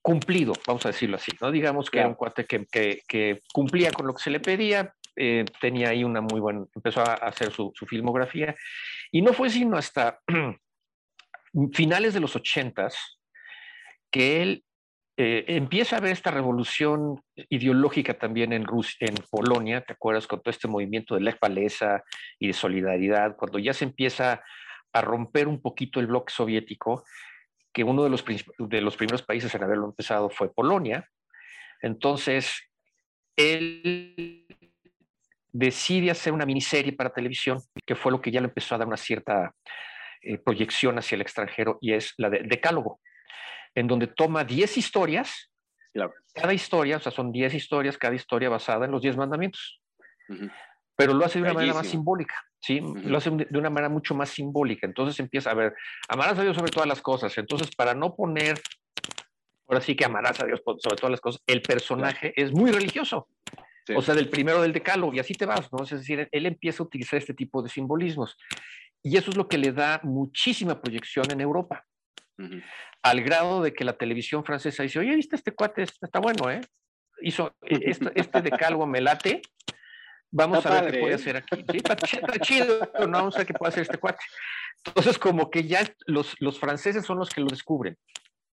Cumplido, 0.01 0.53
vamos 0.67 0.85
a 0.85 0.89
decirlo 0.89 1.15
así, 1.15 1.31
¿no? 1.39 1.51
Digamos 1.51 1.89
que 1.89 1.99
era 1.99 2.09
un 2.09 2.15
cuate 2.15 2.45
que, 2.45 2.65
que, 2.65 3.01
que, 3.07 3.41
cumplía 3.53 3.91
con 3.91 4.05
lo 4.05 4.13
que 4.13 4.23
se 4.23 4.29
le 4.29 4.41
pedía, 4.41 4.93
eh, 5.15 5.45
tenía 5.61 5.89
ahí 5.89 6.03
una 6.03 6.19
muy 6.19 6.41
buena, 6.41 6.65
empezó 6.75 6.99
a 6.99 7.13
hacer 7.13 7.51
su, 7.51 7.71
su 7.73 7.85
filmografía, 7.85 8.53
y 9.11 9.21
no 9.21 9.31
fue 9.31 9.49
sino 9.49 9.77
hasta 9.77 10.19
finales 11.73 12.13
de 12.13 12.19
los 12.19 12.35
ochentas 12.35 12.97
que 14.11 14.41
él 14.41 14.65
eh, 15.15 15.45
empieza 15.47 15.97
a 15.97 15.99
ver 15.99 16.11
esta 16.11 16.31
revolución 16.31 17.21
ideológica 17.35 18.15
también 18.15 18.51
en, 18.51 18.65
en 18.99 19.15
Polonia, 19.29 19.81
¿te 19.81 19.93
acuerdas? 19.93 20.25
Con 20.25 20.41
todo 20.41 20.49
este 20.49 20.67
movimiento 20.67 21.13
de 21.13 21.21
Lech 21.21 21.37
Walesa 21.41 22.03
y 22.39 22.47
de 22.47 22.53
solidaridad, 22.53 23.35
cuando 23.35 23.59
ya 23.59 23.73
se 23.73 23.85
empieza 23.85 24.43
a 24.91 25.01
romper 25.01 25.47
un 25.47 25.61
poquito 25.61 25.99
el 25.99 26.07
bloque 26.07 26.33
soviético, 26.33 27.03
que 27.71 27.83
uno 27.83 28.03
de 28.03 28.09
los, 28.09 28.23
de 28.57 28.81
los 28.81 28.97
primeros 28.97 29.23
países 29.23 29.53
en 29.53 29.63
haberlo 29.63 29.85
empezado 29.85 30.29
fue 30.29 30.53
Polonia. 30.53 31.07
Entonces, 31.81 32.69
él 33.35 34.47
decide 35.51 36.11
hacer 36.11 36.33
una 36.33 36.45
miniserie 36.45 36.93
para 36.93 37.13
televisión, 37.13 37.59
que 37.85 37.95
fue 37.95 38.11
lo 38.11 38.21
que 38.21 38.31
ya 38.31 38.41
le 38.41 38.47
empezó 38.47 38.73
a 38.73 38.77
dar 38.79 38.87
una 38.87 38.97
cierta 38.97 39.53
eh, 40.21 40.37
proyección 40.39 40.97
hacia 40.97 41.15
el 41.15 41.21
extranjero, 41.21 41.77
y 41.81 41.93
es 41.93 42.13
la 42.17 42.29
de 42.29 42.43
Decálogo 42.43 42.99
en 43.75 43.87
donde 43.87 44.07
toma 44.07 44.43
10 44.43 44.77
historias, 44.77 45.51
cada 46.33 46.53
historia, 46.53 46.97
o 46.97 46.99
sea, 46.99 47.11
son 47.11 47.31
10 47.31 47.53
historias, 47.53 47.97
cada 47.97 48.15
historia 48.15 48.49
basada 48.49 48.85
en 48.85 48.91
los 48.91 49.01
10 49.01 49.17
mandamientos. 49.17 49.81
Pero 50.95 51.13
lo 51.13 51.25
hace 51.25 51.39
de 51.39 51.43
una 51.43 51.53
manera 51.53 51.73
más 51.73 51.87
simbólica, 51.87 52.35
¿sí? 52.59 52.79
Lo 52.81 53.17
hace 53.17 53.29
de 53.31 53.57
una 53.57 53.69
manera 53.69 53.89
mucho 53.89 54.15
más 54.15 54.29
simbólica. 54.29 54.85
Entonces 54.85 55.19
empieza 55.19 55.51
a 55.51 55.53
ver, 55.53 55.75
amarás 56.07 56.37
a 56.39 56.43
Dios 56.43 56.55
sobre 56.55 56.71
todas 56.71 56.87
las 56.87 57.01
cosas. 57.01 57.35
Entonces, 57.37 57.75
para 57.75 57.93
no 57.93 58.15
poner, 58.15 58.59
ahora 59.67 59.81
sí 59.81 59.95
que 59.95 60.05
amarás 60.05 60.39
a 60.39 60.45
Dios 60.45 60.61
sobre 60.63 60.95
todas 60.95 61.11
las 61.11 61.21
cosas, 61.21 61.41
el 61.47 61.61
personaje 61.61 62.33
es 62.35 62.51
muy 62.51 62.71
religioso. 62.71 63.27
O 63.95 64.01
sea, 64.01 64.15
del 64.15 64.29
primero 64.29 64.61
del 64.61 64.71
decálogo, 64.71 65.13
y 65.13 65.19
así 65.19 65.33
te 65.33 65.45
vas, 65.45 65.71
¿no? 65.73 65.83
Es 65.83 65.89
decir, 65.89 66.29
él 66.31 66.45
empieza 66.45 66.81
a 66.83 66.85
utilizar 66.85 67.19
este 67.19 67.33
tipo 67.33 67.61
de 67.61 67.69
simbolismos. 67.69 68.37
Y 69.01 69.17
eso 69.17 69.31
es 69.31 69.35
lo 69.35 69.47
que 69.49 69.57
le 69.57 69.73
da 69.73 69.99
muchísima 70.03 70.79
proyección 70.79 71.29
en 71.31 71.41
Europa 71.41 71.85
al 73.01 73.21
grado 73.21 73.61
de 73.61 73.73
que 73.73 73.83
la 73.83 73.97
televisión 73.97 74.43
francesa 74.43 74.83
dice, 74.83 74.99
oye, 74.99 75.15
¿viste 75.15 75.35
este 75.35 75.53
cuate? 75.53 75.83
Está 75.83 76.19
bueno, 76.19 76.49
¿eh? 76.49 76.61
Hizo 77.21 77.55
e, 77.61 77.79
este, 77.91 78.11
este 78.15 78.41
decálogo 78.41 78.85
me 78.85 79.01
late. 79.01 79.41
Vamos 80.31 80.65
a 80.65 80.81
ver 80.81 80.91
qué 80.91 80.99
puede 80.99 81.11
¿eh? 81.11 81.15
hacer 81.15 81.37
aquí. 81.37 81.63
Sí, 81.71 81.77
está, 81.77 81.95
chido, 82.39 82.91
no 82.99 83.11
vamos 83.11 83.35
a 83.35 83.39
ver 83.39 83.47
qué 83.47 83.53
puede 83.53 83.69
hacer 83.69 83.83
este 83.83 83.99
cuate. 83.99 84.23
Entonces, 84.85 85.19
como 85.19 85.49
que 85.49 85.63
ya 85.63 85.81
los, 86.07 86.35
los 86.39 86.59
franceses 86.59 87.05
son 87.05 87.19
los 87.19 87.29
que 87.29 87.41
lo 87.41 87.47
descubren, 87.47 87.97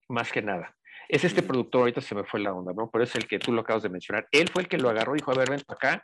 más 0.07 0.31
que 0.31 0.41
nada. 0.41 0.75
Es 1.09 1.23
este 1.23 1.41
productor, 1.41 1.81
ahorita 1.81 1.99
se 1.99 2.15
me 2.15 2.23
fue 2.23 2.39
la 2.39 2.53
onda, 2.53 2.71
¿no? 2.73 2.89
Pero 2.89 3.03
es 3.03 3.15
el 3.15 3.27
que 3.27 3.39
tú 3.39 3.51
lo 3.51 3.61
acabas 3.61 3.83
de 3.83 3.89
mencionar. 3.89 4.27
Él 4.31 4.47
fue 4.49 4.61
el 4.61 4.67
que 4.69 4.77
lo 4.77 4.89
agarró 4.89 5.13
y 5.15 5.17
dijo, 5.17 5.31
a 5.31 5.35
ver, 5.35 5.49
ven 5.49 5.61
para 5.61 5.75
acá. 5.75 6.03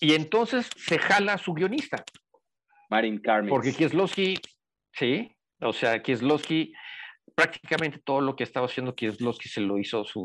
Y 0.00 0.14
entonces 0.14 0.68
se 0.76 0.98
jala 0.98 1.34
a 1.34 1.38
su 1.38 1.54
guionista. 1.54 2.04
Marin 2.90 3.18
Carmen. 3.18 3.48
Porque 3.48 3.72
Kieslowski, 3.72 4.38
sí, 4.92 5.33
o 5.60 5.72
sea, 5.72 6.02
Kieslowski 6.02 6.72
prácticamente 7.34 7.98
todo 7.98 8.20
lo 8.20 8.36
que 8.36 8.44
estaba 8.44 8.66
haciendo 8.66 8.94
Kieslowski 8.94 9.48
se 9.48 9.60
lo 9.60 9.78
hizo, 9.78 10.04
su, 10.04 10.24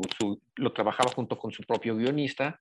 lo 0.56 0.72
trabajaba 0.72 1.10
junto 1.10 1.38
con 1.38 1.50
su 1.50 1.62
propio 1.62 1.96
guionista. 1.96 2.60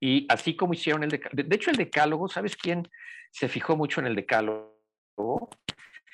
Y 0.00 0.26
así 0.28 0.56
como 0.56 0.74
hicieron 0.74 1.02
el 1.02 1.10
decálogo, 1.10 1.42
de, 1.42 1.56
hecho 1.56 1.70
el 1.70 1.76
decálogo, 1.76 2.28
¿sabes 2.28 2.56
quién 2.56 2.88
se 3.30 3.48
fijó 3.48 3.76
mucho 3.76 4.00
en 4.00 4.06
el 4.06 4.14
decálogo? 4.14 5.50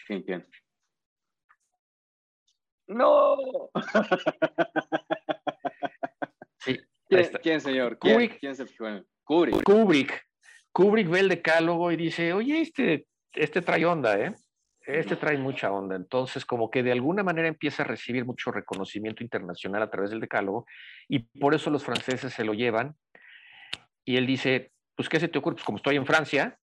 ¿Quién? 0.07 0.47
¡No! 2.87 3.37
¿Quién, 7.43 7.61
señor? 7.61 7.99
Kubrick. 7.99 8.39
¿Quién 8.39 8.55
se 8.55 8.67
fijó 8.67 8.89
en 8.89 9.07
Kubrick. 9.25 9.63
Kubrick. 9.63 10.27
Kubrick 10.73 11.09
ve 11.09 11.21
el 11.21 11.29
decálogo 11.29 11.91
y 11.91 11.97
dice, 11.97 12.33
oye, 12.33 12.61
este, 12.61 13.07
este 13.33 13.63
trae 13.63 13.85
onda, 13.87 14.19
¿eh? 14.19 14.35
Este 14.93 15.17
trae 15.17 15.39
mucha 15.39 15.71
onda, 15.71 15.97
entonces 15.97 16.45
como 16.45 16.71
que 16.71 16.83
de 16.83 16.93
alguna 16.93 17.23
manera 17.23 17.49
empieza 17.49 17.83
a 17.83 17.87
recibir 17.87 18.25
mucho 18.25 18.51
reconocimiento 18.51 19.23
internacional 19.23 19.83
a 19.83 19.91
través 19.91 20.11
del 20.11 20.21
decálogo 20.21 20.67
y 21.09 21.21
por 21.39 21.55
eso 21.55 21.71
los 21.71 21.85
franceses 21.85 22.33
se 22.33 22.45
lo 22.45 22.55
llevan 22.55 22.97
y 24.05 24.17
él 24.17 24.27
dice, 24.27 24.73
pues 24.97 25.09
¿qué 25.09 25.21
se 25.21 25.29
te 25.29 25.39
ocurre? 25.39 25.57
Pues 25.57 25.65
como 25.65 25.77
estoy 25.77 25.97
en 25.97 26.07
Francia, 26.07 26.59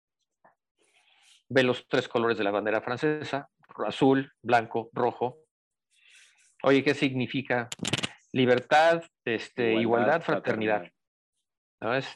ve 1.48 1.62
los 1.62 1.86
tres 1.88 2.08
colores 2.08 2.38
de 2.38 2.44
la 2.44 2.50
bandera 2.50 2.80
francesa, 2.80 3.48
azul, 3.86 4.32
blanco, 4.42 4.90
rojo. 4.92 5.38
Oye, 6.62 6.84
¿qué 6.84 6.94
significa? 6.94 7.68
Libertad, 8.32 9.02
este, 9.24 9.74
igualdad, 9.74 10.22
fraternidad. 10.22 10.90
¿No? 11.80 11.94
Es 11.94 12.14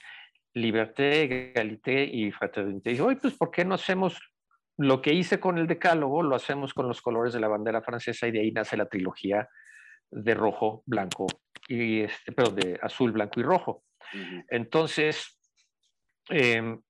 liberté, 0.55 1.25
egalité 1.25 2.05
y 2.05 2.31
fraternité. 2.31 2.93
Y 2.93 3.01
oye, 3.01 3.17
pues 3.17 3.35
¿por 3.35 3.51
qué 3.51 3.65
no 3.65 3.75
hacemos 3.75 4.19
lo 4.79 5.01
que 5.01 5.13
hice 5.13 5.41
con 5.41 5.59
el 5.59 5.67
decálogo 5.67 6.23
lo 6.23 6.37
hacemos 6.37 6.75
con 6.75 6.89
los 6.89 7.01
colores 7.01 7.33
de 7.33 7.41
la 7.41 7.49
bandera 7.49 7.83
francesa 7.83 8.27
y 8.27 8.31
de 8.31 8.41
ahí 8.41 8.53
nace 8.53 8.77
la 8.77 8.87
trilogía 8.87 9.49
de 10.11 10.35
rojo, 10.35 10.83
blanco 10.87 11.27
y 11.69 12.03
este, 12.03 12.33
pero 12.33 12.51
de 12.51 12.79
azul, 12.83 13.13
blanco 13.13 13.41
y 13.41 13.43
rojo. 13.43 13.85
Entonces, 14.49 15.39
em, 16.29 16.81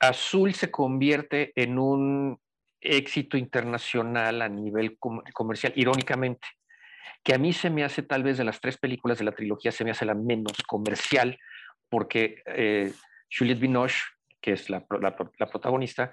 azul 0.00 0.52
se 0.54 0.70
convierte 0.70 1.52
en 1.54 1.78
un 1.78 2.38
éxito 2.80 3.36
internacional 3.36 4.42
a 4.42 4.48
nivel 4.48 4.98
comercial, 4.98 5.72
irónicamente, 5.76 6.46
que 7.22 7.34
a 7.34 7.38
mí 7.38 7.52
se 7.52 7.70
me 7.70 7.82
hace 7.82 8.02
tal 8.02 8.22
vez 8.22 8.36
de 8.36 8.44
las 8.44 8.60
tres 8.60 8.76
películas 8.76 9.18
de 9.18 9.24
la 9.24 9.32
trilogía, 9.32 9.72
se 9.72 9.84
me 9.84 9.92
hace 9.92 10.04
la 10.04 10.14
menos 10.14 10.52
comercial, 10.66 11.38
porque 11.88 12.42
eh, 12.46 12.92
Juliette 13.30 13.60
Binoche, 13.60 14.02
que 14.40 14.52
es 14.52 14.68
la 14.68 14.86
protagonista, 14.86 16.12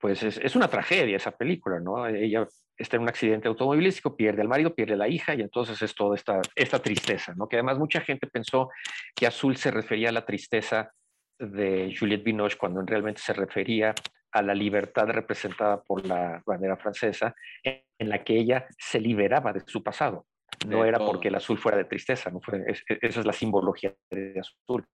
pues 0.00 0.22
es, 0.22 0.56
una 0.56 0.68
tragedia 0.68 1.16
esa 1.16 1.32
película, 1.32 1.78
¿no? 1.78 2.06
Ella 2.06 2.48
está 2.76 2.96
en 2.96 3.02
un 3.02 3.10
accidente 3.10 3.48
automovilístico, 3.48 4.16
pierde 4.16 4.40
al 4.40 4.48
marido, 4.48 4.74
pierde 4.74 4.94
a 4.94 4.96
la 4.96 5.08
hija 5.08 5.34
y 5.34 5.42
entonces 5.42 5.80
es 5.82 5.94
toda 5.94 6.16
esta, 6.16 6.40
esta 6.54 6.80
tristeza, 6.80 7.34
¿no? 7.36 7.46
Que 7.46 7.56
además 7.56 7.78
mucha 7.78 8.00
gente 8.00 8.26
pensó 8.26 8.70
que 9.14 9.26
azul 9.26 9.56
se 9.58 9.70
refería 9.70 10.08
a 10.08 10.12
la 10.12 10.24
tristeza 10.24 10.90
de 11.38 11.94
Juliette 11.96 12.24
Binoche 12.24 12.56
cuando 12.56 12.80
realmente 12.82 13.20
se 13.20 13.34
refería 13.34 13.94
a 14.32 14.42
la 14.42 14.54
libertad 14.54 15.06
representada 15.08 15.82
por 15.82 16.06
la 16.06 16.42
bandera 16.46 16.76
francesa, 16.76 17.34
en 17.62 18.08
la 18.08 18.24
que 18.24 18.38
ella 18.38 18.66
se 18.78 19.00
liberaba 19.00 19.52
de 19.52 19.60
su 19.66 19.82
pasado. 19.82 20.26
No 20.66 20.84
era 20.84 20.98
porque 20.98 21.28
el 21.28 21.34
azul 21.34 21.58
fuera 21.58 21.78
de 21.78 21.84
tristeza, 21.84 22.30
¿no? 22.30 22.40
Fue, 22.40 22.64
esa 22.66 23.20
es 23.20 23.26
la 23.26 23.32
simbología 23.32 23.94
de 24.10 24.40
azul. 24.40 24.86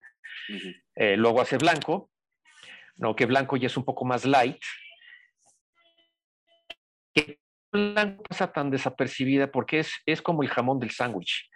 Eh, 0.94 1.16
luego 1.16 1.40
hace 1.40 1.58
blanco, 1.58 2.10
¿no? 2.96 3.14
que 3.14 3.26
blanco 3.26 3.56
ya 3.56 3.66
es 3.66 3.76
un 3.76 3.84
poco 3.84 4.04
más 4.04 4.25
light, 4.25 4.60
que 7.16 7.38
blanco 7.73 8.23
pasa 8.25 8.52
tan 8.52 8.70
desapercibida 8.70 9.50
porque 9.50 9.80
es, 9.80 9.90
es 10.04 10.20
como 10.23 10.42
el 10.42 10.50
jamón 10.50 10.78
del 10.78 10.90
sándwich. 10.90 11.49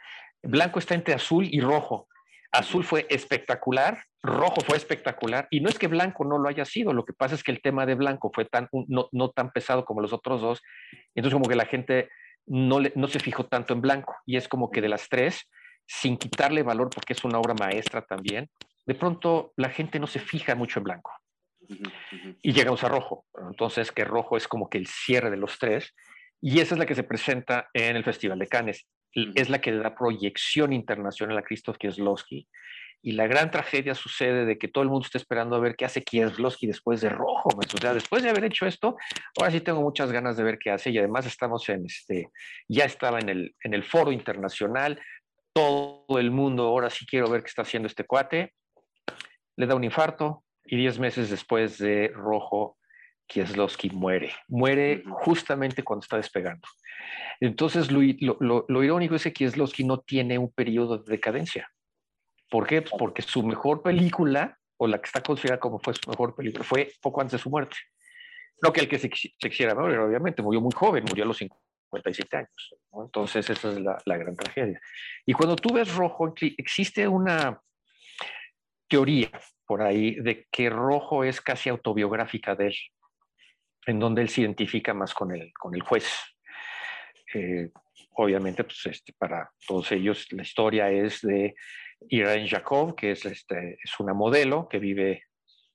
Blanco 0.43 0.79
está 0.79 0.95
entre 0.95 1.14
azul 1.14 1.47
y 1.50 1.61
rojo. 1.61 2.09
Azul 2.52 2.83
fue 2.83 3.07
espectacular, 3.11 4.02
rojo 4.23 4.61
fue 4.67 4.76
espectacular, 4.76 5.47
y 5.50 5.61
no 5.61 5.69
es 5.69 5.79
que 5.79 5.87
blanco 5.87 6.25
no 6.25 6.37
lo 6.37 6.49
haya 6.49 6.64
sido, 6.64 6.93
lo 6.93 7.05
que 7.05 7.12
pasa 7.12 7.37
es 7.37 7.45
que 7.45 7.52
el 7.52 7.62
tema 7.62 7.87
de 7.87 7.95
blanco 7.95 8.33
fue 8.35 8.45
tan, 8.45 8.69
no, 8.88 9.09
no 9.12 9.31
tan 9.31 9.52
pesado 9.52 9.85
como 9.85 10.00
los 10.00 10.12
otros 10.12 10.40
dos, 10.40 10.61
entonces 11.14 11.35
como 11.35 11.49
que 11.49 11.55
la 11.55 11.67
gente 11.67 12.09
no, 12.47 12.81
no 12.97 13.07
se 13.07 13.21
fijó 13.21 13.47
tanto 13.47 13.73
en 13.73 13.81
blanco, 13.81 14.17
y 14.26 14.37
es 14.37 14.49
como 14.49 14.73
que 14.73 14.81
de 14.81 14.88
las 14.88 15.09
tres, 15.09 15.49
sin 15.87 16.17
quitarle 16.17 16.64
valor 16.64 16.90
porque 16.90 17.12
es 17.12 17.23
una 17.23 17.38
obra 17.38 17.55
maestra 17.55 18.02
también, 18.02 18.49
de 18.85 18.95
pronto 18.97 19.52
la 19.57 19.69
gente 19.69 20.00
no 20.00 20.09
se 20.09 20.19
fija 20.19 20.57
mucho 20.57 20.81
en 20.81 20.85
blanco. 20.85 21.12
Y 22.43 22.52
llegamos 22.52 22.83
a 22.83 22.88
rojo. 22.88 23.26
Entonces, 23.61 23.93
que 23.93 24.07
rojo 24.07 24.38
es 24.38 24.49
como 24.49 24.71
que 24.71 24.79
el 24.79 24.87
cierre 24.87 25.31
de 25.31 25.37
los 25.37 25.59
tres. 25.59 25.95
Y 26.40 26.61
esa 26.61 26.75
es 26.75 26.79
la 26.79 26.87
que 26.87 26.95
se 26.95 27.02
presenta 27.02 27.69
en 27.75 27.95
el 27.95 28.05
Festival 28.05 28.38
de 28.38 28.47
Cannes. 28.47 28.88
Es 29.12 29.50
la 29.50 29.61
que 29.61 29.71
da 29.71 29.95
proyección 29.95 30.73
internacional 30.73 31.37
a 31.37 31.43
Krzysztof 31.43 31.76
Kieslowski. 31.76 32.49
Y 33.02 33.12
la 33.12 33.26
gran 33.26 33.50
tragedia 33.50 33.95
sucede 33.95 34.47
de 34.47 34.57
que 34.57 34.69
todo 34.69 34.83
el 34.83 34.88
mundo 34.88 35.05
está 35.05 35.19
esperando 35.19 35.57
a 35.57 35.61
ver 35.61 35.76
qué 35.76 35.85
hace 35.85 36.02
Kieslowski 36.02 36.69
después 36.69 37.02
de 37.02 37.11
rojo. 37.11 37.50
O 37.55 37.79
sea, 37.79 37.93
después 37.93 38.23
de 38.23 38.31
haber 38.31 38.45
hecho 38.45 38.64
esto, 38.64 38.97
ahora 39.38 39.50
sí 39.50 39.61
tengo 39.61 39.83
muchas 39.83 40.11
ganas 40.11 40.38
de 40.38 40.45
ver 40.45 40.59
qué 40.59 40.71
hace. 40.71 40.88
Y 40.88 40.97
además 40.97 41.26
estamos 41.26 41.69
en 41.69 41.85
este, 41.85 42.31
ya 42.67 42.87
estaba 42.87 43.19
en 43.19 43.29
el, 43.29 43.55
en 43.62 43.75
el 43.75 43.85
foro 43.85 44.11
internacional. 44.11 44.99
Todo 45.52 46.19
el 46.19 46.31
mundo, 46.31 46.62
ahora 46.62 46.88
sí 46.88 47.05
quiero 47.05 47.29
ver 47.29 47.43
qué 47.43 47.49
está 47.49 47.61
haciendo 47.61 47.88
este 47.88 48.05
cuate. 48.05 48.55
Le 49.57 49.67
da 49.67 49.75
un 49.75 49.85
infarto, 49.85 50.45
y 50.64 50.79
diez 50.79 50.99
meses 50.99 51.29
después 51.29 51.76
de 51.76 52.09
Rojo, 52.14 52.79
Kieslowski 53.30 53.90
muere. 53.90 54.32
Muere 54.49 55.04
justamente 55.06 55.84
cuando 55.84 56.02
está 56.02 56.16
despegando. 56.16 56.66
Entonces, 57.38 57.90
lo, 57.90 58.64
lo, 58.68 58.82
irónico 58.82 59.14
es 59.14 59.22
que 59.22 59.32
Kieslowski 59.32 59.84
no 59.84 60.00
tiene 60.00 60.37
un 60.37 60.52
periodo 60.52 60.99
de 60.99 61.12
decadencia. 61.12 61.70
¿Por 62.50 62.66
qué? 62.66 62.82
Pues 62.82 62.92
porque 62.99 63.22
su 63.22 63.42
mejor 63.44 63.82
película, 63.82 64.58
o 64.76 64.88
la 64.88 64.99
que 64.99 65.06
está 65.06 65.22
considerada 65.22 65.60
como 65.60 65.78
fue 65.78 65.94
su 65.94 66.10
mejor 66.10 66.34
película, 66.34 66.64
fue 66.64 66.92
poco 67.00 67.20
antes 67.20 67.32
de 67.32 67.38
su 67.38 67.50
muerte. 67.50 67.76
No 68.62 68.72
que 68.72 68.80
el 68.80 68.88
que 68.88 68.99
se, 68.99 69.08
quisiera 69.08 69.75
morir, 69.75 69.99
obviamente, 69.99 70.42
murió 70.42 70.60
muy 70.60 70.72
joven, 70.75 71.04
murió 71.08 71.25
a 71.25 71.28
los 71.28 71.38
57 71.38 72.37
años. 72.37 72.75
Entonces, 72.92 73.49
esa 73.49 73.70
es 73.70 73.80
la, 73.80 73.96
la 74.04 74.16
gran 74.16 74.37
tragedia. 74.37 74.80
Y 75.25 75.32
cuando 75.32 75.54
tú 75.54 75.72
ves 75.72 75.94
Rojo, 75.94 76.34
existe 76.58 77.06
una 77.06 77.60
teoría 78.88 79.30
por 79.64 79.82
ahí 79.82 80.16
de 80.16 80.49
que 80.50 80.68
Rojo 80.68 81.22
es 81.22 81.40
casi 81.40 81.70
autobiográfica 81.70 82.56
de 82.56 82.66
él, 82.66 82.75
en 83.87 83.99
donde 83.99 84.22
él 84.22 84.28
se 84.28 84.42
identifica 84.42 84.94
más 84.94 85.14
con 85.14 85.34
el, 85.34 85.52
con 85.52 85.75
el 85.75 85.82
juez. 85.82 86.08
Eh, 87.34 87.70
obviamente, 88.14 88.64
pues 88.64 88.87
este, 88.87 89.12
para 89.12 89.50
todos 89.66 89.92
ellos 89.92 90.26
la 90.32 90.42
historia 90.42 90.90
es 90.90 91.20
de 91.22 91.54
Irene 92.08 92.49
Jacob, 92.49 92.94
que 92.94 93.12
es, 93.12 93.25
este, 93.25 93.78
es 93.82 94.00
una 94.00 94.14
modelo 94.14 94.68
que 94.68 94.78
vive 94.78 95.25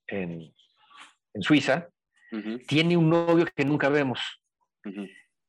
en, 0.06 0.52
en 1.34 1.42
Suiza. 1.42 1.88
Tiene 2.66 2.96
un 2.96 3.08
novio 3.08 3.46
que 3.54 3.64
nunca 3.64 3.88
vemos. 3.88 4.20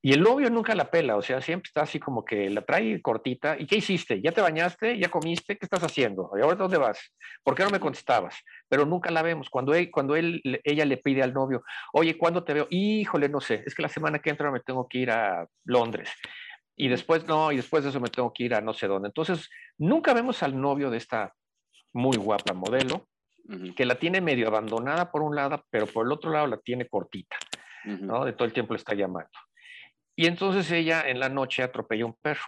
Y 0.01 0.13
el 0.13 0.21
novio 0.21 0.49
nunca 0.49 0.75
la 0.75 0.91
pela, 0.91 1.17
o 1.17 1.21
sea, 1.21 1.41
siempre 1.41 1.67
está 1.67 1.81
así 1.81 1.99
como 1.99 2.23
que 2.23 2.49
la 2.49 2.61
trae 2.61 3.01
cortita. 3.01 3.57
¿Y 3.59 3.65
qué 3.65 3.77
hiciste? 3.77 4.21
¿Ya 4.21 4.31
te 4.31 4.41
bañaste? 4.41 4.97
¿Ya 4.97 5.09
comiste? 5.09 5.57
¿Qué 5.57 5.65
estás 5.65 5.83
haciendo? 5.83 6.31
¿Y 6.37 6.41
ahora 6.41 6.55
dónde 6.55 6.77
vas? 6.77 7.13
¿Por 7.43 7.55
qué 7.55 7.63
no 7.63 7.71
me 7.71 7.79
contestabas? 7.79 8.35
Pero 8.69 8.85
nunca 8.85 9.09
la 9.09 9.23
vemos. 9.23 9.49
Cuando, 9.49 9.73
él, 9.73 9.89
cuando 9.91 10.15
él, 10.15 10.41
ella 10.63 10.85
le 10.85 10.97
pide 10.97 11.23
al 11.23 11.33
novio, 11.33 11.63
oye, 11.93 12.17
¿cuándo 12.17 12.43
te 12.43 12.53
veo? 12.53 12.67
Híjole, 12.69 13.27
no 13.27 13.41
sé, 13.41 13.63
es 13.65 13.73
que 13.73 13.81
la 13.81 13.89
semana 13.89 14.19
que 14.19 14.29
entra 14.29 14.51
me 14.51 14.59
tengo 14.59 14.87
que 14.87 14.99
ir 14.99 15.11
a 15.11 15.47
Londres. 15.65 16.11
Y 16.75 16.89
después 16.89 17.25
no, 17.27 17.51
y 17.51 17.57
después 17.57 17.83
de 17.83 17.89
eso 17.89 17.99
me 17.99 18.09
tengo 18.09 18.31
que 18.31 18.43
ir 18.43 18.53
a 18.53 18.61
no 18.61 18.73
sé 18.73 18.87
dónde. 18.87 19.07
Entonces, 19.07 19.49
nunca 19.79 20.13
vemos 20.13 20.43
al 20.43 20.59
novio 20.61 20.91
de 20.91 20.97
esta 20.97 21.33
muy 21.91 22.17
guapa 22.17 22.53
modelo, 22.53 23.07
que 23.75 23.85
la 23.85 23.95
tiene 23.95 24.21
medio 24.21 24.47
abandonada 24.47 25.11
por 25.11 25.21
un 25.21 25.35
lado, 25.35 25.65
pero 25.69 25.87
por 25.87 26.05
el 26.05 26.11
otro 26.11 26.31
lado 26.31 26.47
la 26.47 26.57
tiene 26.57 26.87
cortita, 26.87 27.37
¿no? 27.85 28.25
De 28.25 28.33
todo 28.33 28.45
el 28.45 28.53
tiempo 28.53 28.73
le 28.73 28.77
está 28.77 28.93
llamando. 28.93 29.31
Y 30.19 30.25
entonces 30.25 30.69
ella 30.71 31.03
en 31.07 31.19
la 31.19 31.29
noche 31.29 31.61
atropella 31.61 32.07
un 32.07 32.15
perro. 32.15 32.45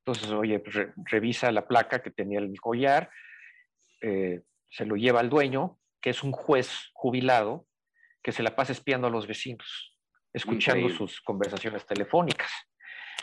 Entonces, 0.00 0.30
oye, 0.30 0.58
pues, 0.58 0.76
revisa 1.10 1.50
la 1.50 1.66
placa 1.66 2.02
que 2.02 2.10
tenía 2.10 2.38
el 2.38 2.60
collar, 2.60 3.10
eh, 4.02 4.42
se 4.68 4.84
lo 4.84 4.96
lleva 4.96 5.20
al 5.20 5.30
dueño, 5.30 5.78
que 6.02 6.10
es 6.10 6.22
un 6.22 6.32
juez 6.32 6.90
jubilado, 6.92 7.66
que 8.22 8.32
se 8.32 8.42
la 8.42 8.54
pasa 8.54 8.72
espiando 8.72 9.06
a 9.06 9.10
los 9.10 9.26
vecinos, 9.26 9.96
escuchando 10.34 10.90
sus 10.90 11.22
conversaciones 11.22 11.86
telefónicas. 11.86 12.52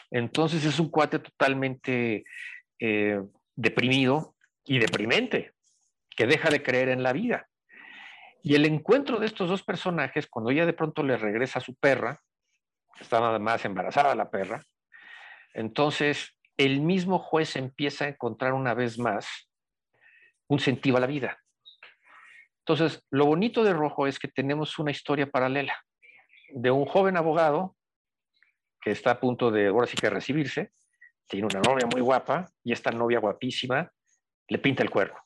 Entonces 0.09 0.65
es 0.65 0.79
un 0.79 0.89
cuate 0.89 1.19
totalmente 1.19 2.23
eh, 2.79 3.21
deprimido 3.55 4.35
y 4.65 4.79
deprimente, 4.79 5.53
que 6.09 6.25
deja 6.25 6.49
de 6.49 6.63
creer 6.63 6.89
en 6.89 7.03
la 7.03 7.13
vida. 7.13 7.47
Y 8.41 8.55
el 8.55 8.65
encuentro 8.65 9.19
de 9.19 9.27
estos 9.27 9.47
dos 9.47 9.61
personajes, 9.61 10.25
cuando 10.25 10.49
ella 10.49 10.65
de 10.65 10.73
pronto 10.73 11.03
le 11.03 11.17
regresa 11.17 11.59
a 11.59 11.61
su 11.61 11.75
perra, 11.75 12.19
está 12.99 13.19
nada 13.19 13.39
más 13.39 13.63
embarazada 13.65 14.15
la 14.15 14.29
perra. 14.29 14.61
Entonces, 15.53 16.37
el 16.57 16.81
mismo 16.81 17.19
juez 17.19 17.55
empieza 17.55 18.05
a 18.05 18.09
encontrar 18.09 18.53
una 18.53 18.73
vez 18.73 18.97
más 18.97 19.27
un 20.47 20.59
sentido 20.59 20.97
a 20.97 20.99
la 20.99 21.07
vida. 21.07 21.39
Entonces, 22.59 23.03
lo 23.11 23.25
bonito 23.25 23.63
de 23.63 23.73
Rojo 23.73 24.07
es 24.07 24.19
que 24.19 24.27
tenemos 24.27 24.77
una 24.79 24.91
historia 24.91 25.29
paralela 25.29 25.75
de 26.49 26.71
un 26.71 26.85
joven 26.85 27.17
abogado 27.17 27.75
que 28.81 28.91
está 28.91 29.11
a 29.11 29.19
punto 29.19 29.51
de, 29.51 29.67
ahora 29.67 29.87
sí 29.87 29.97
que 29.97 30.09
recibirse, 30.09 30.71
tiene 31.27 31.47
una 31.47 31.59
novia 31.59 31.87
muy 31.91 32.01
guapa 32.01 32.49
y 32.63 32.71
esta 32.71 32.91
novia 32.91 33.19
guapísima 33.19 33.91
le 34.47 34.57
pinta 34.59 34.83
el 34.83 34.89
cuerno. 34.89 35.17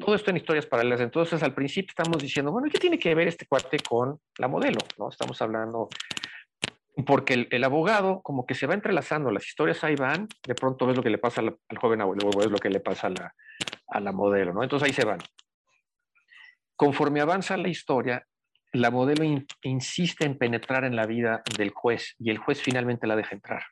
Todo 0.00 0.14
esto 0.14 0.30
en 0.30 0.36
historias 0.36 0.66
paralelas. 0.66 1.00
Entonces, 1.00 1.42
al 1.42 1.54
principio 1.54 1.90
estamos 1.90 2.18
diciendo, 2.18 2.52
bueno, 2.52 2.68
¿qué 2.70 2.78
tiene 2.78 2.98
que 2.98 3.14
ver 3.14 3.26
este 3.26 3.46
cuate 3.46 3.78
con 3.80 4.20
la 4.38 4.46
modelo? 4.46 4.78
¿no? 4.98 5.08
Estamos 5.08 5.40
hablando 5.42 5.88
porque 7.02 7.48
el, 7.50 7.64
abogado 7.64 8.22
como 8.22 8.46
que 8.46 8.54
se 8.54 8.66
va 8.66 8.74
entrelazando, 8.74 9.32
las 9.32 9.46
historias 9.46 9.82
ahí 9.82 9.96
van, 9.96 10.28
de 10.46 10.54
pronto 10.54 10.86
ves 10.86 10.96
lo 10.96 11.02
que 11.02 11.10
le 11.10 11.18
pasa 11.18 11.40
al, 11.40 11.58
joven 11.76 12.00
abuelo, 12.00 12.30
ves 12.36 12.50
lo 12.50 12.58
que 12.58 12.70
le 12.70 12.78
pasa 12.78 13.08
a 13.08 13.10
la, 13.10 13.34
a 13.88 14.00
la, 14.00 14.12
modelo, 14.12 14.52
¿no? 14.52 14.62
Entonces 14.62 14.86
ahí 14.86 14.92
se 14.92 15.04
van. 15.04 15.18
Conforme 16.76 17.20
avanza 17.20 17.56
la 17.56 17.68
historia, 17.68 18.24
la 18.72 18.90
modelo 18.90 19.24
insiste 19.62 20.24
en 20.24 20.38
penetrar 20.38 20.84
en 20.84 20.94
la 20.94 21.06
vida 21.06 21.42
del 21.56 21.70
juez 21.70 22.14
y 22.18 22.30
el 22.30 22.38
juez 22.38 22.60
finalmente 22.62 23.08
la 23.08 23.16
deja 23.16 23.34
entrar. 23.34 23.64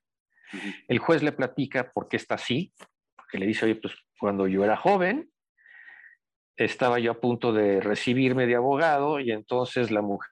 El 0.88 0.98
juez 0.98 1.22
le 1.22 1.32
platica 1.32 1.92
por 1.92 2.08
qué 2.08 2.16
está 2.16 2.34
así, 2.34 2.72
porque 3.16 3.38
le 3.38 3.46
dice, 3.46 3.66
oye, 3.66 3.76
pues 3.76 3.94
cuando 4.18 4.48
yo 4.48 4.64
era 4.64 4.76
joven, 4.76 5.30
estaba 6.56 6.98
yo 6.98 7.12
a 7.12 7.20
punto 7.20 7.52
de 7.52 7.80
recibirme 7.80 8.46
de 8.46 8.56
abogado 8.56 9.20
y 9.20 9.30
entonces 9.30 9.90
la 9.90 10.02
mujer 10.02 10.28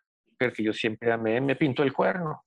que 0.55 0.63
yo 0.63 0.73
siempre 0.73 1.13
amé 1.13 1.41
me 1.41 1.57
pintó 1.57 1.83
el 1.83 1.93
cuerno 1.93 2.45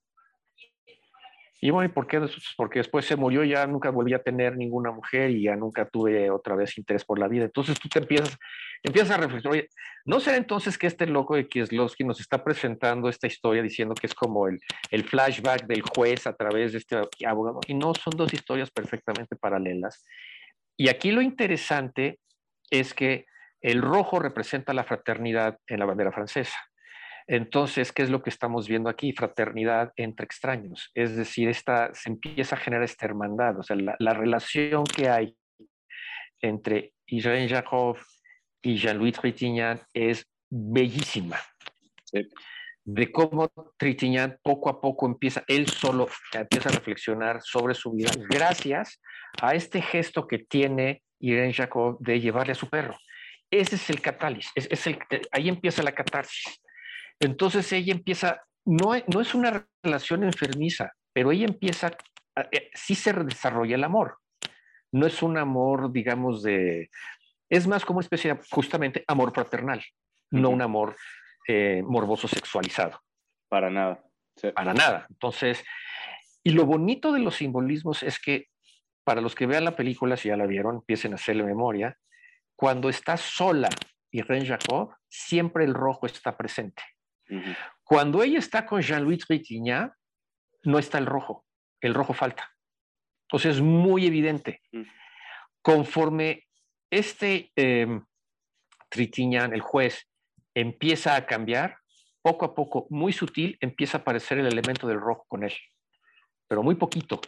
y 1.64 1.70
bueno, 1.70 1.88
¿y 1.88 1.92
por 1.94 2.06
qué? 2.06 2.20
Porque 2.58 2.80
después 2.80 3.06
se 3.06 3.16
murió, 3.16 3.42
ya 3.42 3.66
nunca 3.66 3.88
volví 3.88 4.12
a 4.12 4.22
tener 4.22 4.54
ninguna 4.54 4.90
mujer 4.90 5.30
y 5.30 5.44
ya 5.44 5.56
nunca 5.56 5.88
tuve 5.88 6.30
otra 6.30 6.54
vez 6.54 6.76
interés 6.76 7.06
por 7.06 7.18
la 7.18 7.26
vida. 7.26 7.46
Entonces 7.46 7.80
tú 7.80 7.88
te 7.88 8.00
empiezas, 8.00 8.36
empiezas 8.82 9.12
a 9.12 9.16
reflexionar, 9.16 9.66
¿no 10.04 10.20
será 10.20 10.36
entonces 10.36 10.76
que 10.76 10.86
este 10.86 11.06
loco 11.06 11.36
de 11.36 11.48
Kieslowski 11.48 12.04
nos 12.04 12.20
está 12.20 12.44
presentando 12.44 13.08
esta 13.08 13.28
historia 13.28 13.62
diciendo 13.62 13.94
que 13.94 14.06
es 14.06 14.14
como 14.14 14.46
el 14.46 15.04
flashback 15.04 15.64
del 15.64 15.80
juez 15.80 16.26
a 16.26 16.36
través 16.36 16.72
de 16.72 16.78
este 16.80 17.00
abogado? 17.24 17.60
Y 17.66 17.72
no, 17.72 17.94
son 17.94 18.12
dos 18.14 18.34
historias 18.34 18.70
perfectamente 18.70 19.34
paralelas. 19.34 20.04
Y 20.76 20.90
aquí 20.90 21.12
lo 21.12 21.22
interesante 21.22 22.18
es 22.68 22.92
que 22.92 23.24
el 23.62 23.80
rojo 23.80 24.18
representa 24.18 24.74
la 24.74 24.84
fraternidad 24.84 25.56
en 25.66 25.78
la 25.78 25.86
bandera 25.86 26.12
francesa 26.12 26.58
entonces, 27.26 27.90
¿qué 27.92 28.02
es 28.02 28.10
lo 28.10 28.22
que 28.22 28.28
estamos 28.28 28.68
viendo 28.68 28.90
aquí? 28.90 29.12
Fraternidad 29.12 29.92
entre 29.96 30.26
extraños. 30.26 30.90
Es 30.94 31.16
decir, 31.16 31.48
esta, 31.48 31.92
se 31.94 32.10
empieza 32.10 32.54
a 32.54 32.58
generar 32.58 32.84
esta 32.84 33.06
hermandad, 33.06 33.58
o 33.58 33.62
sea, 33.62 33.76
la, 33.76 34.14
relación 34.14 34.84
que 34.84 35.08
hay 35.08 35.34
entre 36.40 36.92
Irene 37.06 37.48
Jacob 37.48 37.96
y 38.62 38.76
Jean-Louis 38.76 39.14
Trintignant 39.14 39.82
es 39.94 40.26
bellísima. 40.50 41.40
De 42.84 43.10
cómo 43.10 43.50
Trintignant 43.78 44.36
poco 44.42 44.68
a 44.68 44.78
poco 44.80 45.06
empieza, 45.06 45.42
él 45.48 45.66
solo 45.68 46.06
empieza 46.34 46.68
a 46.68 46.72
reflexionar 46.72 47.40
sobre 47.40 47.74
su 47.74 47.92
vida 47.92 48.10
gracias 48.28 49.00
a 49.40 49.54
este 49.54 49.80
gesto 49.80 50.26
que 50.26 50.40
tiene 50.40 51.02
Irene 51.20 51.54
Jacob 51.54 51.96
de 52.00 52.20
llevarle 52.20 52.52
a 52.52 52.56
su 52.56 52.68
perro. 52.68 52.94
Ese 53.50 53.76
es 53.76 53.88
el 53.88 54.02
catálisis, 54.02 54.52
es 54.54 54.86
el, 54.86 54.98
ahí 55.32 55.48
empieza 55.48 55.82
la 55.82 55.92
catarsis. 55.92 56.60
Entonces 57.24 57.72
ella 57.72 57.92
empieza, 57.92 58.42
no, 58.64 58.92
no 59.06 59.20
es 59.20 59.34
una 59.34 59.66
relación 59.82 60.24
enfermiza, 60.24 60.92
pero 61.12 61.32
ella 61.32 61.46
empieza, 61.46 61.90
eh, 62.52 62.70
sí 62.74 62.94
se 62.94 63.12
desarrolla 63.12 63.76
el 63.76 63.84
amor. 63.84 64.18
No 64.92 65.06
es 65.06 65.22
un 65.22 65.38
amor, 65.38 65.90
digamos, 65.92 66.42
de, 66.42 66.90
es 67.48 67.66
más 67.66 67.84
como 67.84 67.98
una 67.98 68.04
especie 68.04 68.34
de 68.34 68.40
justamente 68.50 69.04
amor 69.06 69.32
fraternal, 69.32 69.84
no 70.30 70.50
un 70.50 70.62
amor 70.62 70.96
eh, 71.48 71.82
morboso 71.84 72.28
sexualizado. 72.28 73.00
Para 73.48 73.70
nada. 73.70 74.02
Para 74.54 74.74
nada. 74.74 75.06
Entonces, 75.10 75.64
y 76.42 76.50
lo 76.50 76.66
bonito 76.66 77.12
de 77.12 77.20
los 77.20 77.36
simbolismos 77.36 78.02
es 78.02 78.18
que 78.18 78.48
para 79.04 79.20
los 79.20 79.34
que 79.34 79.46
vean 79.46 79.64
la 79.64 79.76
película, 79.76 80.16
si 80.16 80.28
ya 80.28 80.36
la 80.36 80.46
vieron, 80.46 80.76
empiecen 80.76 81.12
a 81.12 81.16
hacerle 81.16 81.44
memoria, 81.44 81.96
cuando 82.56 82.88
está 82.88 83.16
sola 83.16 83.68
y 84.10 84.22
Ren 84.22 84.46
Jacob, 84.46 84.94
siempre 85.08 85.64
el 85.64 85.74
rojo 85.74 86.06
está 86.06 86.36
presente. 86.36 86.82
Cuando 87.82 88.22
ella 88.22 88.38
está 88.38 88.66
con 88.66 88.80
Jean-Louis 88.80 89.18
Trintignant, 89.26 89.92
no 90.64 90.78
está 90.78 90.98
el 90.98 91.06
rojo, 91.06 91.44
el 91.80 91.94
rojo 91.94 92.12
falta. 92.12 92.50
Entonces 93.28 93.56
es 93.56 93.62
muy 93.62 94.06
evidente. 94.06 94.60
Conforme 95.62 96.46
este 96.90 97.50
eh, 97.56 98.00
el 98.96 99.60
juez, 99.60 100.08
empieza 100.54 101.16
a 101.16 101.26
cambiar, 101.26 101.78
poco 102.22 102.44
a 102.44 102.54
poco, 102.54 102.86
muy 102.90 103.12
sutil, 103.12 103.58
empieza 103.60 103.98
a 103.98 104.00
aparecer 104.02 104.38
el 104.38 104.46
elemento 104.46 104.86
del 104.86 105.00
rojo 105.00 105.24
con 105.28 105.42
él, 105.42 105.52
pero 106.46 106.62
muy 106.62 106.76
poquito. 106.76 107.20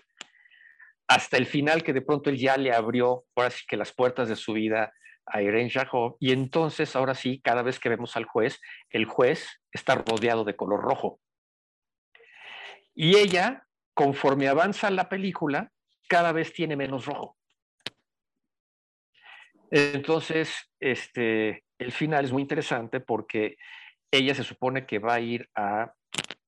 Hasta 1.09 1.37
el 1.37 1.47
final 1.47 1.83
que 1.83 1.93
de 1.93 2.03
pronto 2.03 2.31
él 2.31 2.37
ya 2.37 2.57
le 2.57 2.73
abrió, 2.73 3.25
ahora 3.35 3.51
sí 3.51 3.65
que 3.69 3.77
las 3.77 3.93
puertas 3.93 4.29
de 4.29 4.37
su 4.37 4.53
vida 4.53 4.93
a 5.27 5.43
Irene 5.43 5.71
Jacob, 5.71 6.17
y 6.21 6.33
entonces 6.33 6.95
ahora 6.95 7.15
sí, 7.15 7.41
cada 7.43 7.63
vez 7.63 7.79
que 7.79 7.89
vemos 7.89 8.17
al 8.17 8.25
juez, 8.25 8.61
el 8.91 9.07
juez 9.07 9.61
está 9.73 9.97
rodeado 9.97 10.45
de 10.45 10.57
color 10.57 10.81
rojo. 10.81 11.21
Y 12.95 13.17
ella, 13.17 13.67
conforme 13.95 14.49
avanza 14.49 14.91
la 14.91 15.09
película, 15.09 15.73
cada 16.09 16.33
vez 16.33 16.53
tiene 16.53 16.77
menos 16.77 17.07
rojo. 17.07 17.37
Entonces, 19.71 20.71
este, 20.81 21.65
el 21.79 21.93
final 21.93 22.25
es 22.25 22.33
muy 22.33 22.43
interesante 22.43 23.01
porque 23.01 23.57
ella 24.11 24.35
se 24.35 24.45
supone 24.45 24.87
que 24.87 24.99
va 24.99 25.15
a 25.15 25.21
ir 25.21 25.51
a 25.55 25.93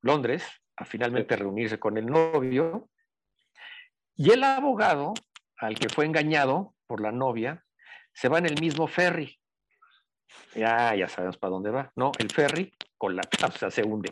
Londres 0.00 0.46
a 0.76 0.84
finalmente 0.84 1.34
reunirse 1.36 1.78
con 1.78 1.98
el 1.98 2.06
novio 2.06 2.88
y 4.14 4.30
el 4.30 4.44
abogado 4.44 5.14
al 5.56 5.78
que 5.78 5.88
fue 5.88 6.06
engañado 6.06 6.74
por 6.86 7.00
la 7.00 7.10
novia 7.10 7.64
se 8.18 8.28
va 8.28 8.38
en 8.38 8.46
el 8.46 8.60
mismo 8.60 8.88
ferry. 8.88 9.38
Ya, 10.54 10.92
ya 10.96 11.08
sabemos 11.08 11.38
para 11.38 11.52
dónde 11.52 11.70
va. 11.70 11.92
No, 11.94 12.10
el 12.18 12.30
ferry 12.30 12.72
colapsa, 12.96 13.46
o 13.46 13.52
sea, 13.52 13.70
se 13.70 13.84
hunde. 13.84 14.10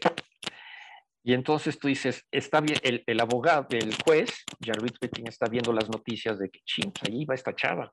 Y 1.25 1.35
entonces 1.35 1.77
tú 1.77 1.89
dices, 1.89 2.25
está 2.31 2.61
bien, 2.61 2.79
el, 2.85 3.03
el 3.05 3.21
abogado, 3.21 3.67
el 3.71 3.93
juez, 4.05 4.45
Jarvis 4.65 4.97
Petting, 5.01 5.27
está 5.27 5.47
viendo 5.47 5.73
las 5.73 5.89
noticias 5.89 6.39
de 6.39 6.49
que, 6.51 6.61
ching, 6.65 6.93
allí 7.05 7.25
va 7.25 7.35
esta 7.35 7.53
chava. 7.57 7.93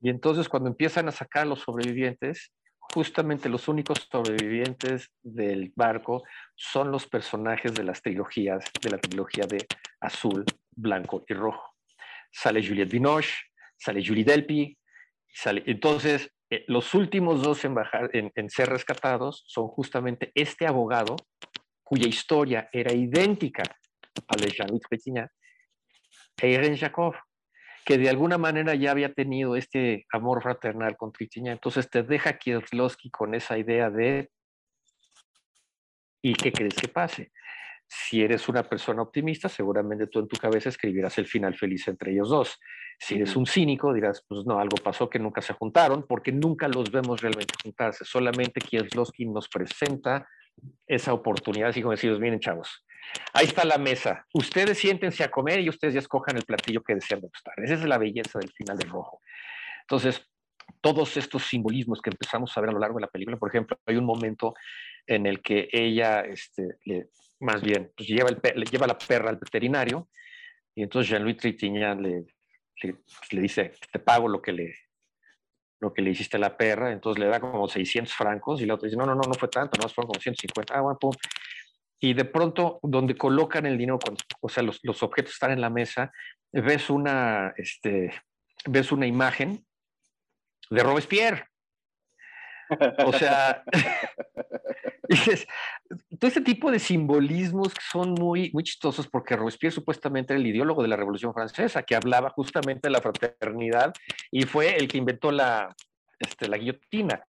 Y 0.00 0.10
entonces 0.10 0.48
cuando 0.48 0.68
empiezan 0.68 1.08
a 1.08 1.12
sacar 1.12 1.42
a 1.42 1.46
los 1.46 1.62
sobrevivientes, 1.62 2.52
justamente 2.78 3.48
los 3.48 3.66
únicos 3.66 4.06
sobrevivientes 4.08 5.10
del 5.24 5.72
barco 5.74 6.22
son 6.54 6.92
los 6.92 7.08
personajes 7.08 7.74
de 7.74 7.82
las 7.82 8.00
trilogías, 8.00 8.64
de 8.80 8.90
la 8.90 8.98
trilogía 8.98 9.44
de 9.46 9.66
azul, 10.00 10.44
blanco 10.70 11.24
y 11.26 11.34
rojo. 11.34 11.74
Sale 12.30 12.64
Juliette 12.64 12.92
Binoche, 12.92 13.34
sale 13.76 14.04
Julie 14.06 14.24
Delpy, 14.24 14.78
entonces 15.66 16.32
eh, 16.50 16.64
los 16.68 16.94
últimos 16.94 17.42
dos 17.42 17.64
en, 17.64 17.74
en, 18.34 18.50
ser 18.50 18.68
rescatados 18.68 19.44
son 19.46 19.66
justamente 19.68 20.30
este 20.34 20.66
abogado 20.66 21.16
cuya 21.82 22.06
historia 22.06 22.68
era 22.72 22.92
idéntica 22.92 23.62
a 23.62 24.36
la 24.38 24.46
de 24.46 24.52
Jean-Louis 24.52 24.82
Trintignant 24.88 25.30
e 26.40 26.48
Irene 26.48 26.76
Jacob, 26.76 27.14
que 27.84 27.98
de 27.98 28.08
alguna 28.08 28.38
manera 28.38 28.74
ya 28.74 28.90
había 28.90 29.12
tenido 29.12 29.56
este 29.56 30.06
amor 30.10 30.42
fraternal 30.42 30.96
con 30.96 31.12
Trintignant. 31.12 31.56
Entonces 31.56 31.88
te 31.90 32.02
deja 32.02 32.38
Kieslowski 32.38 33.10
con 33.10 33.34
esa 33.34 33.58
idea 33.58 33.90
de 33.90 34.30
¿y 36.22 36.34
qué 36.34 36.52
crees 36.52 36.74
que 36.74 36.88
pase? 36.88 37.32
Si 37.96 38.22
eres 38.22 38.48
una 38.48 38.64
persona 38.64 39.02
optimista, 39.02 39.48
seguramente 39.48 40.08
tú 40.08 40.18
en 40.18 40.26
tu 40.26 40.36
cabeza 40.36 40.68
escribirás 40.68 41.16
el 41.18 41.26
final 41.26 41.54
feliz 41.54 41.86
entre 41.86 42.10
ellos 42.10 42.28
dos. 42.28 42.58
Si 42.98 43.14
eres 43.14 43.36
un 43.36 43.46
cínico, 43.46 43.92
dirás, 43.92 44.24
pues 44.26 44.44
no, 44.44 44.58
algo 44.58 44.76
pasó 44.78 45.08
que 45.08 45.20
nunca 45.20 45.40
se 45.42 45.52
juntaron, 45.52 46.04
porque 46.06 46.32
nunca 46.32 46.66
los 46.66 46.90
vemos 46.90 47.20
realmente 47.20 47.54
juntarse. 47.62 48.04
Solamente 48.04 48.60
Kieslowski 48.60 49.26
nos 49.26 49.48
presenta 49.48 50.26
esa 50.86 51.12
oportunidad, 51.12 51.68
así 51.68 51.82
como 51.82 51.92
decirles, 51.92 52.18
miren 52.18 52.40
chavos, 52.40 52.84
ahí 53.32 53.46
está 53.46 53.64
la 53.64 53.78
mesa, 53.78 54.26
ustedes 54.32 54.78
siéntense 54.78 55.22
a 55.22 55.30
comer 55.30 55.60
y 55.60 55.68
ustedes 55.68 55.94
ya 55.94 56.00
escojan 56.00 56.36
el 56.36 56.44
platillo 56.44 56.82
que 56.82 56.96
desean 56.96 57.20
degustar. 57.20 57.54
Esa 57.58 57.74
es 57.74 57.84
la 57.84 57.98
belleza 57.98 58.38
del 58.40 58.50
final 58.52 58.76
del 58.76 58.90
rojo. 58.90 59.20
Entonces, 59.82 60.28
todos 60.80 61.16
estos 61.16 61.44
simbolismos 61.44 62.00
que 62.00 62.10
empezamos 62.10 62.56
a 62.56 62.60
ver 62.60 62.70
a 62.70 62.72
lo 62.72 62.78
largo 62.78 62.98
de 62.98 63.02
la 63.02 63.10
película, 63.10 63.36
por 63.36 63.50
ejemplo, 63.50 63.78
hay 63.86 63.96
un 63.96 64.04
momento 64.04 64.54
en 65.06 65.26
el 65.26 65.42
que 65.42 65.68
ella, 65.72 66.20
este, 66.20 66.78
más 67.44 67.62
bien, 67.62 67.92
pues 67.96 68.08
lleva, 68.08 68.30
el, 68.30 68.64
lleva 68.64 68.86
la 68.86 68.98
perra 68.98 69.30
al 69.30 69.36
veterinario 69.36 70.08
y 70.74 70.82
entonces 70.82 71.10
Jean-Louis 71.10 71.36
Trintignant 71.36 72.00
le, 72.00 72.24
le, 72.82 73.40
dice, 73.40 73.72
te 73.92 73.98
pago 73.98 74.28
lo 74.28 74.40
que 74.40 74.52
le, 74.52 74.74
lo 75.80 75.92
que 75.92 76.02
le 76.02 76.10
hiciste 76.10 76.36
a 76.38 76.40
la 76.40 76.56
perra, 76.56 76.90
entonces 76.90 77.22
le 77.22 77.28
da 77.28 77.40
como 77.40 77.68
600 77.68 78.12
francos 78.12 78.60
y 78.60 78.66
la 78.66 78.74
otra 78.74 78.86
dice, 78.86 78.96
no, 78.96 79.06
no, 79.06 79.14
no, 79.14 79.22
no 79.22 79.34
fue 79.34 79.48
tanto, 79.48 79.78
no, 79.80 79.88
fueron 79.88 80.08
como 80.08 80.20
150, 80.20 80.74
ah, 80.74 80.80
bueno, 80.80 80.98
pum. 80.98 81.12
Y 82.00 82.14
de 82.14 82.24
pronto, 82.24 82.80
donde 82.82 83.14
colocan 83.14 83.66
el 83.66 83.78
dinero, 83.78 83.98
o 84.40 84.48
sea, 84.48 84.62
los, 84.62 84.80
los, 84.82 85.02
objetos 85.02 85.34
están 85.34 85.52
en 85.52 85.60
la 85.60 85.70
mesa, 85.70 86.12
ves 86.50 86.90
una, 86.90 87.54
este, 87.56 88.12
ves 88.66 88.90
una 88.90 89.06
imagen 89.06 89.64
de 90.70 90.82
Robespierre. 90.82 91.46
O 93.04 93.12
sea, 93.12 93.62
dices, 95.08 95.46
todo 96.18 96.28
este 96.28 96.40
tipo 96.40 96.70
de 96.70 96.78
simbolismos 96.78 97.72
son 97.90 98.12
muy, 98.12 98.50
muy 98.52 98.62
chistosos 98.62 99.06
porque 99.06 99.36
Robespierre 99.36 99.74
supuestamente 99.74 100.32
era 100.32 100.40
el 100.40 100.46
ideólogo 100.46 100.82
de 100.82 100.88
la 100.88 100.96
Revolución 100.96 101.34
Francesa, 101.34 101.82
que 101.82 101.94
hablaba 101.94 102.30
justamente 102.30 102.88
de 102.88 102.92
la 102.92 103.02
fraternidad 103.02 103.92
y 104.30 104.42
fue 104.44 104.76
el 104.76 104.88
que 104.88 104.98
inventó 104.98 105.30
la, 105.30 105.74
este, 106.18 106.48
la 106.48 106.56
guillotina. 106.56 107.22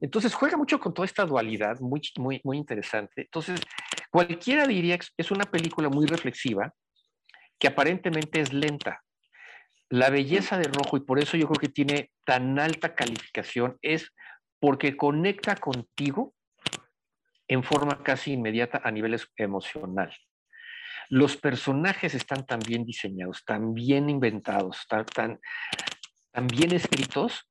Entonces 0.00 0.32
juega 0.32 0.56
mucho 0.56 0.78
con 0.78 0.94
toda 0.94 1.06
esta 1.06 1.24
dualidad, 1.24 1.80
muy, 1.80 2.00
muy, 2.18 2.40
muy 2.44 2.56
interesante. 2.56 3.22
Entonces, 3.22 3.60
cualquiera 4.10 4.64
diría 4.66 4.96
que 4.96 5.06
es 5.16 5.30
una 5.32 5.44
película 5.44 5.88
muy 5.88 6.06
reflexiva, 6.06 6.72
que 7.58 7.66
aparentemente 7.66 8.40
es 8.40 8.52
lenta. 8.52 9.02
La 9.88 10.10
belleza 10.10 10.56
de 10.56 10.68
Rojo, 10.68 10.98
y 10.98 11.00
por 11.00 11.18
eso 11.18 11.36
yo 11.36 11.48
creo 11.48 11.60
que 11.60 11.68
tiene 11.68 12.12
tan 12.24 12.60
alta 12.60 12.94
calificación, 12.94 13.76
es 13.82 14.12
porque 14.60 14.96
conecta 14.96 15.56
contigo 15.56 16.34
en 17.48 17.64
forma 17.64 18.02
casi 18.02 18.32
inmediata 18.32 18.80
a 18.84 18.90
niveles 18.90 19.26
emocional. 19.36 20.14
Los 21.08 21.38
personajes 21.38 22.14
están 22.14 22.44
tan 22.44 22.60
bien 22.60 22.84
diseñados, 22.84 23.42
tan 23.44 23.72
bien 23.72 24.10
inventados, 24.10 24.86
tan, 24.86 25.40
bien 26.46 26.72
escritos, 26.72 27.50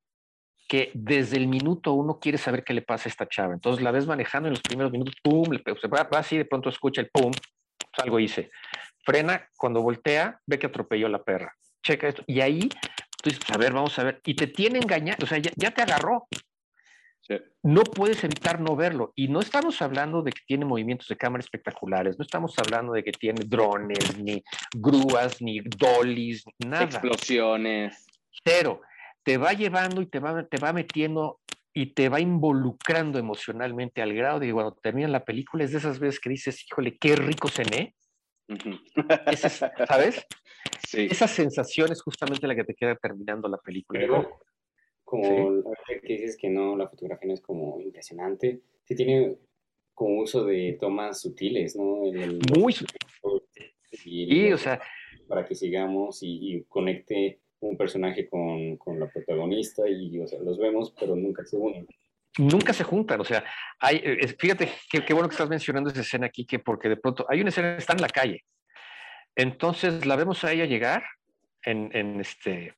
que 0.67 0.91
desde 0.93 1.37
el 1.37 1.47
minuto 1.47 1.93
uno 1.93 2.19
quiere 2.19 2.37
saber 2.37 2.63
qué 2.63 2.73
le 2.73 2.83
pasa 2.83 3.09
a 3.09 3.11
esta 3.11 3.27
chava. 3.27 3.53
Entonces 3.53 3.81
la 3.81 3.91
ves 3.91 4.05
manejando 4.05 4.47
en 4.47 4.53
los 4.53 4.61
primeros 4.61 4.91
minutos, 4.91 5.15
pum, 5.23 5.45
se 5.81 5.87
va, 5.87 6.07
así, 6.11 6.37
de 6.37 6.45
pronto 6.45 6.69
escucha 6.69 7.01
el 7.01 7.09
pum, 7.09 7.31
pues 7.31 8.03
algo 8.03 8.19
hice. 8.19 8.51
Frena, 9.03 9.49
cuando 9.57 9.81
voltea, 9.81 10.39
ve 10.45 10.59
que 10.59 10.67
atropelló 10.67 11.07
a 11.07 11.11
la 11.11 11.23
perra. 11.23 11.55
Checa 11.81 12.09
esto. 12.09 12.23
Y 12.27 12.41
ahí, 12.41 12.69
tú 13.23 13.29
dices, 13.29 13.49
a 13.49 13.57
ver, 13.57 13.71
vamos 13.73 13.97
a 13.97 14.03
ver. 14.03 14.21
Y 14.25 14.35
te 14.35 14.47
tiene 14.47 14.77
engañado, 14.77 15.23
o 15.23 15.27
sea, 15.27 15.39
ya 15.39 15.71
te 15.71 15.81
agarró. 15.81 16.27
No 17.63 17.83
puedes 17.83 18.23
evitar 18.23 18.59
no 18.59 18.75
verlo. 18.75 19.11
Y 19.15 19.27
no 19.27 19.39
estamos 19.39 19.81
hablando 19.81 20.21
de 20.21 20.31
que 20.31 20.41
tiene 20.45 20.65
movimientos 20.65 21.07
de 21.07 21.17
cámara 21.17 21.41
espectaculares, 21.41 22.17
no 22.17 22.23
estamos 22.23 22.53
hablando 22.57 22.93
de 22.93 23.03
que 23.03 23.11
tiene 23.11 23.43
drones, 23.45 24.17
ni 24.17 24.43
grúas, 24.75 25.41
ni 25.41 25.59
dollies, 25.59 26.43
nada. 26.65 26.85
Explosiones. 26.85 28.05
Cero. 28.43 28.81
Te 29.23 29.37
va 29.37 29.51
llevando 29.51 30.01
y 30.01 30.05
te 30.05 30.19
va, 30.19 30.45
te 30.45 30.57
va 30.57 30.71
metiendo 30.71 31.41
y 31.73 31.93
te 31.93 32.09
va 32.09 32.19
involucrando 32.19 33.19
emocionalmente 33.19 34.01
al 34.01 34.13
grado 34.13 34.39
de 34.39 34.51
cuando 34.51 34.73
termina 34.75 35.07
la 35.09 35.25
película 35.25 35.63
es 35.63 35.73
de 35.73 35.77
esas 35.77 35.99
veces 35.99 36.19
que 36.19 36.29
dices, 36.29 36.65
híjole, 36.65 36.97
qué 36.97 37.15
rico 37.15 37.49
cené. 37.49 37.93
¿Sabes? 39.87 40.25
Sí. 40.87 41.07
Esa 41.11 41.27
sensación 41.27 41.91
es 41.91 42.01
justamente 42.01 42.47
la 42.47 42.55
que 42.55 42.63
te 42.63 42.73
queda 42.73 42.95
terminando 42.95 43.47
la 43.47 43.57
película 43.57 43.99
como 45.07 45.63
que 46.01 46.13
dices 46.13 46.35
que 46.35 46.49
no, 46.49 46.75
la 46.75 46.89
fotografía 46.89 47.29
no 47.29 47.33
es 47.33 47.39
como 47.39 47.79
impresionante, 47.79 48.59
sí 48.83 48.93
tiene 48.93 49.37
como 49.93 50.19
uso 50.19 50.43
de 50.43 50.77
tomas 50.81 51.21
sutiles, 51.21 51.77
¿no? 51.77 52.01
Muy 52.57 52.73
sutiles. 52.73 54.53
o 54.53 54.57
sea... 54.57 54.81
Para 55.29 55.45
que 55.45 55.55
sigamos 55.55 56.19
y, 56.21 56.65
conecte 56.67 57.39
un 57.61 57.77
personaje 57.77 58.27
con, 58.27 58.75
con, 58.75 58.99
la 58.99 59.07
protagonista 59.07 59.87
y, 59.87 60.19
o 60.19 60.27
sea, 60.27 60.39
los 60.39 60.57
vemos, 60.57 60.93
pero 60.99 61.15
nunca 61.15 61.45
se 61.45 61.55
unen. 61.55 61.87
Nunca 62.37 62.73
se 62.73 62.83
juntan, 62.83 63.21
o 63.21 63.25
sea, 63.25 63.45
hay, 63.79 64.01
eh, 64.03 64.27
fíjate 64.37 64.69
qué, 64.91 65.13
bueno 65.13 65.29
que 65.29 65.35
estás 65.35 65.49
mencionando 65.49 65.89
esa 65.89 66.01
escena 66.01 66.27
aquí, 66.27 66.45
que 66.45 66.59
porque 66.59 66.89
de 66.89 66.97
pronto 66.97 67.25
hay 67.29 67.39
una 67.39 67.49
escena, 67.49 67.77
está 67.77 67.93
en 67.93 68.01
la 68.01 68.09
calle, 68.09 68.43
entonces 69.35 70.05
la 70.05 70.15
vemos 70.17 70.43
a 70.43 70.51
ella 70.51 70.65
llegar 70.65 71.03
en, 71.63 71.89
en 71.93 72.19
este, 72.19 72.75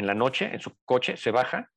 en 0.00 0.06
la 0.06 0.14
noche 0.14 0.50
en 0.52 0.60
su 0.60 0.72
coche, 0.84 1.16
se 1.16 1.30
baja, 1.30 1.70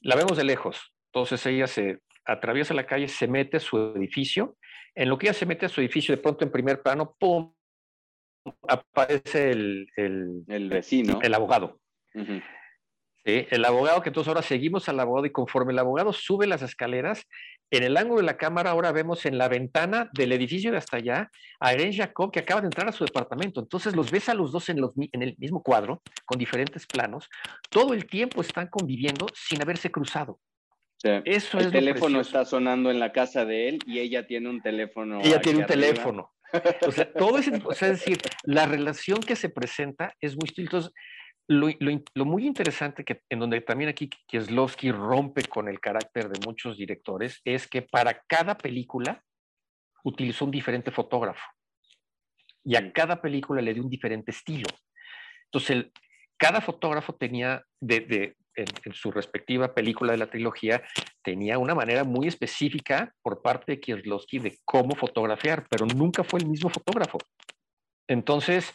la 0.00 0.14
vemos 0.14 0.36
de 0.36 0.44
lejos. 0.44 0.92
Entonces 1.12 1.44
ella 1.46 1.66
se 1.66 2.00
atraviesa 2.24 2.74
la 2.74 2.86
calle, 2.86 3.08
se 3.08 3.26
mete 3.26 3.56
a 3.56 3.60
su 3.60 3.94
edificio. 3.96 4.56
En 4.94 5.08
lo 5.08 5.18
que 5.18 5.26
ella 5.26 5.34
se 5.34 5.46
mete 5.46 5.66
a 5.66 5.68
su 5.68 5.80
edificio, 5.80 6.14
de 6.14 6.22
pronto 6.22 6.44
en 6.44 6.52
primer 6.52 6.82
plano, 6.82 7.16
¡pum! 7.18 7.52
aparece 8.68 9.50
el, 9.50 9.88
el, 9.96 10.68
vecino. 10.68 11.18
El 11.22 11.34
abogado. 11.34 11.80
El 13.26 13.64
abogado, 13.64 14.02
que 14.02 14.10
entonces 14.10 14.28
ahora 14.28 14.42
seguimos 14.42 14.88
al 14.88 15.00
abogado 15.00 15.26
y 15.26 15.32
conforme 15.32 15.72
el 15.72 15.78
abogado 15.80 16.12
sube 16.12 16.46
las 16.46 16.62
escaleras, 16.62 17.26
en 17.72 17.82
el 17.82 17.96
ángulo 17.96 18.20
de 18.20 18.26
la 18.26 18.36
cámara 18.36 18.70
ahora 18.70 18.92
vemos 18.92 19.26
en 19.26 19.36
la 19.36 19.48
ventana 19.48 20.08
del 20.12 20.30
edificio 20.30 20.70
de 20.70 20.78
hasta 20.78 20.98
allá 20.98 21.30
a 21.58 21.74
Irene 21.74 21.96
Jacob 21.96 22.30
que 22.30 22.38
acaba 22.38 22.60
de 22.60 22.68
entrar 22.68 22.88
a 22.88 22.92
su 22.92 23.04
departamento. 23.04 23.60
Entonces 23.60 23.96
los 23.96 24.12
ves 24.12 24.28
a 24.28 24.34
los 24.34 24.52
dos 24.52 24.68
en, 24.68 24.80
los, 24.80 24.92
en 24.96 25.22
el 25.22 25.34
mismo 25.38 25.60
cuadro, 25.60 26.02
con 26.24 26.38
diferentes 26.38 26.86
planos. 26.86 27.28
Todo 27.68 27.94
el 27.94 28.06
tiempo 28.06 28.40
están 28.42 28.68
conviviendo 28.68 29.26
sin 29.34 29.60
haberse 29.60 29.90
cruzado. 29.90 30.38
Eso 31.02 31.58
el 31.58 31.72
teléfono 31.72 32.20
está 32.20 32.44
sonando 32.44 32.90
en 32.90 33.00
la 33.00 33.12
casa 33.12 33.44
de 33.44 33.68
él 33.68 33.78
y 33.86 33.98
ella 33.98 34.26
tiene 34.26 34.48
un 34.48 34.62
teléfono. 34.62 35.20
Ella 35.22 35.40
tiene 35.40 35.60
un 35.60 35.66
teléfono. 35.66 36.32
O 36.86 36.92
sea, 36.92 37.12
todo 37.12 37.38
ese 37.38 37.60
o 37.64 37.74
sea, 37.74 37.88
es 37.88 37.98
decir, 37.98 38.18
la 38.44 38.66
relación 38.66 39.20
que 39.20 39.36
se 39.36 39.48
presenta 39.48 40.14
es 40.20 40.36
muy... 40.36 40.48
Entonces, 40.56 40.92
lo, 41.48 42.24
muy 42.24 42.46
interesante 42.46 43.04
que 43.04 43.22
en 43.28 43.38
donde 43.38 43.60
también 43.60 43.90
aquí 43.90 44.10
Kieslowski 44.26 44.90
rompe 44.90 45.44
con 45.44 45.68
el 45.68 45.80
carácter 45.80 46.28
de 46.28 46.44
muchos 46.44 46.76
directores 46.76 47.40
es 47.44 47.68
que 47.68 47.82
para 47.82 48.22
cada 48.26 48.56
película 48.56 49.22
utilizó 50.02 50.44
un 50.44 50.50
diferente 50.50 50.90
fotógrafo 50.90 51.44
y 52.64 52.74
a 52.74 52.92
cada 52.92 53.20
película 53.22 53.62
le 53.62 53.74
dio 53.74 53.82
un 53.84 53.90
diferente 53.90 54.32
estilo. 54.32 54.66
Entonces, 55.44 55.86
cada 56.36 56.60
fotógrafo 56.60 57.14
tenía, 57.14 57.62
de, 57.80 58.36
en, 58.56 58.92
su 58.92 59.12
respectiva 59.12 59.72
película 59.72 60.12
de 60.12 60.18
la 60.18 60.26
trilogía, 60.26 60.82
tenía 61.22 61.58
una 61.58 61.76
manera 61.76 62.02
muy 62.02 62.26
específica 62.26 63.14
por 63.22 63.40
parte 63.40 63.72
de 63.72 63.80
Kieslowski 63.80 64.40
de 64.40 64.58
cómo 64.64 64.96
fotografiar, 64.96 65.66
pero 65.70 65.86
nunca 65.86 66.24
fue 66.24 66.40
el 66.40 66.48
mismo 66.48 66.70
fotógrafo. 66.70 67.18
Entonces, 68.08 68.74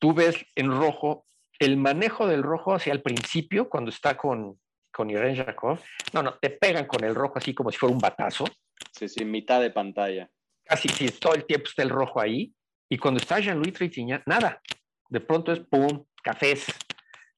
tú 0.00 0.12
ves 0.12 0.44
en 0.56 0.70
rojo 0.70 1.26
el 1.58 1.76
manejo 1.76 2.26
del 2.26 2.42
rojo 2.42 2.74
hacia 2.74 2.92
el 2.92 3.02
principio, 3.02 3.68
cuando 3.68 3.90
está 3.90 4.16
con, 4.16 4.58
con 4.92 5.10
Irene 5.10 5.36
Jacob, 5.36 5.78
no, 6.12 6.22
no, 6.22 6.34
te 6.34 6.50
pegan 6.50 6.86
con 6.86 7.04
el 7.04 7.14
rojo 7.14 7.34
así 7.36 7.54
como 7.54 7.70
si 7.70 7.78
fuera 7.78 7.94
un 7.94 8.00
batazo. 8.00 8.44
Sí, 8.92 9.08
sí, 9.08 9.24
mitad 9.24 9.60
de 9.60 9.70
pantalla. 9.70 10.28
Casi, 10.64 10.88
sí, 10.88 11.08
todo 11.20 11.34
el 11.34 11.44
tiempo 11.44 11.68
está 11.68 11.82
el 11.82 11.90
rojo 11.90 12.20
ahí. 12.20 12.52
Y 12.88 12.98
cuando 12.98 13.18
está 13.18 13.40
Jean-Louis 13.40 13.72
Trintignant, 13.72 14.22
nada. 14.26 14.60
De 15.08 15.20
pronto 15.20 15.52
es 15.52 15.60
pum, 15.60 16.04
cafés, 16.22 16.66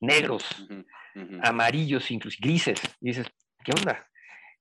negros, 0.00 0.44
amarillos, 1.42 2.10
incluso 2.10 2.38
grises. 2.40 2.80
Y 3.00 3.08
dices, 3.08 3.26
¿qué 3.64 3.72
onda? 3.72 4.06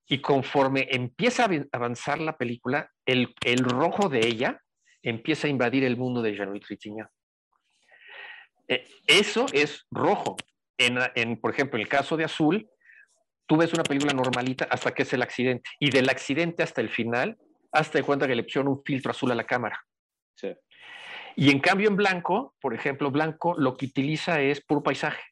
Y 0.06 0.20
conforme 0.20 0.88
empieza 0.90 1.44
a 1.44 1.50
avanzar 1.72 2.20
la 2.20 2.36
película, 2.36 2.90
el, 3.06 3.34
el 3.44 3.58
rojo 3.58 4.08
de 4.08 4.26
ella 4.26 4.62
empieza 5.02 5.46
a 5.46 5.50
invadir 5.50 5.84
el 5.84 5.96
mundo 5.96 6.22
de 6.22 6.34
Jean-Louis 6.34 6.64
Trintignant. 6.64 7.10
Eh, 8.68 8.86
eso 9.06 9.46
es 9.52 9.86
rojo. 9.90 10.36
En, 10.78 10.98
en, 11.14 11.40
por 11.40 11.50
ejemplo, 11.52 11.76
en 11.78 11.82
el 11.82 11.88
caso 11.88 12.16
de 12.16 12.24
Azul, 12.24 12.68
tú 13.46 13.56
ves 13.56 13.72
una 13.72 13.82
película 13.82 14.12
normalita 14.12 14.68
hasta 14.70 14.92
que 14.92 15.02
es 15.02 15.12
el 15.12 15.22
accidente. 15.22 15.68
Y 15.80 15.90
del 15.90 16.08
accidente 16.08 16.62
hasta 16.62 16.80
el 16.80 16.90
final, 16.90 17.36
hasta 17.72 17.98
de 17.98 18.04
cuenta 18.04 18.26
que 18.28 18.36
le 18.36 18.44
pusieron 18.44 18.68
un 18.68 18.82
filtro 18.84 19.10
azul 19.10 19.32
a 19.32 19.34
la 19.34 19.44
cámara. 19.44 19.84
Sí. 20.36 20.54
Y 21.34 21.50
en 21.50 21.60
cambio 21.60 21.88
en 21.88 21.96
blanco, 21.96 22.54
por 22.60 22.74
ejemplo, 22.74 23.10
blanco 23.10 23.54
lo 23.58 23.76
que 23.76 23.86
utiliza 23.86 24.40
es 24.40 24.60
puro 24.60 24.82
paisaje. 24.82 25.22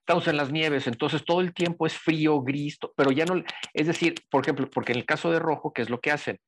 Estamos 0.00 0.28
en 0.28 0.36
las 0.36 0.52
nieves, 0.52 0.86
entonces 0.86 1.24
todo 1.24 1.40
el 1.40 1.52
tiempo 1.52 1.86
es 1.86 1.94
frío, 1.94 2.40
gris, 2.40 2.78
pero 2.96 3.10
ya 3.10 3.24
no, 3.24 3.42
es 3.74 3.86
decir, 3.88 4.14
por 4.30 4.42
ejemplo, 4.42 4.70
porque 4.70 4.92
en 4.92 4.98
el 4.98 5.04
caso 5.04 5.32
de 5.32 5.40
rojo, 5.40 5.72
¿qué 5.72 5.82
es 5.82 5.90
lo 5.90 6.00
que 6.00 6.12
hacen? 6.12 6.38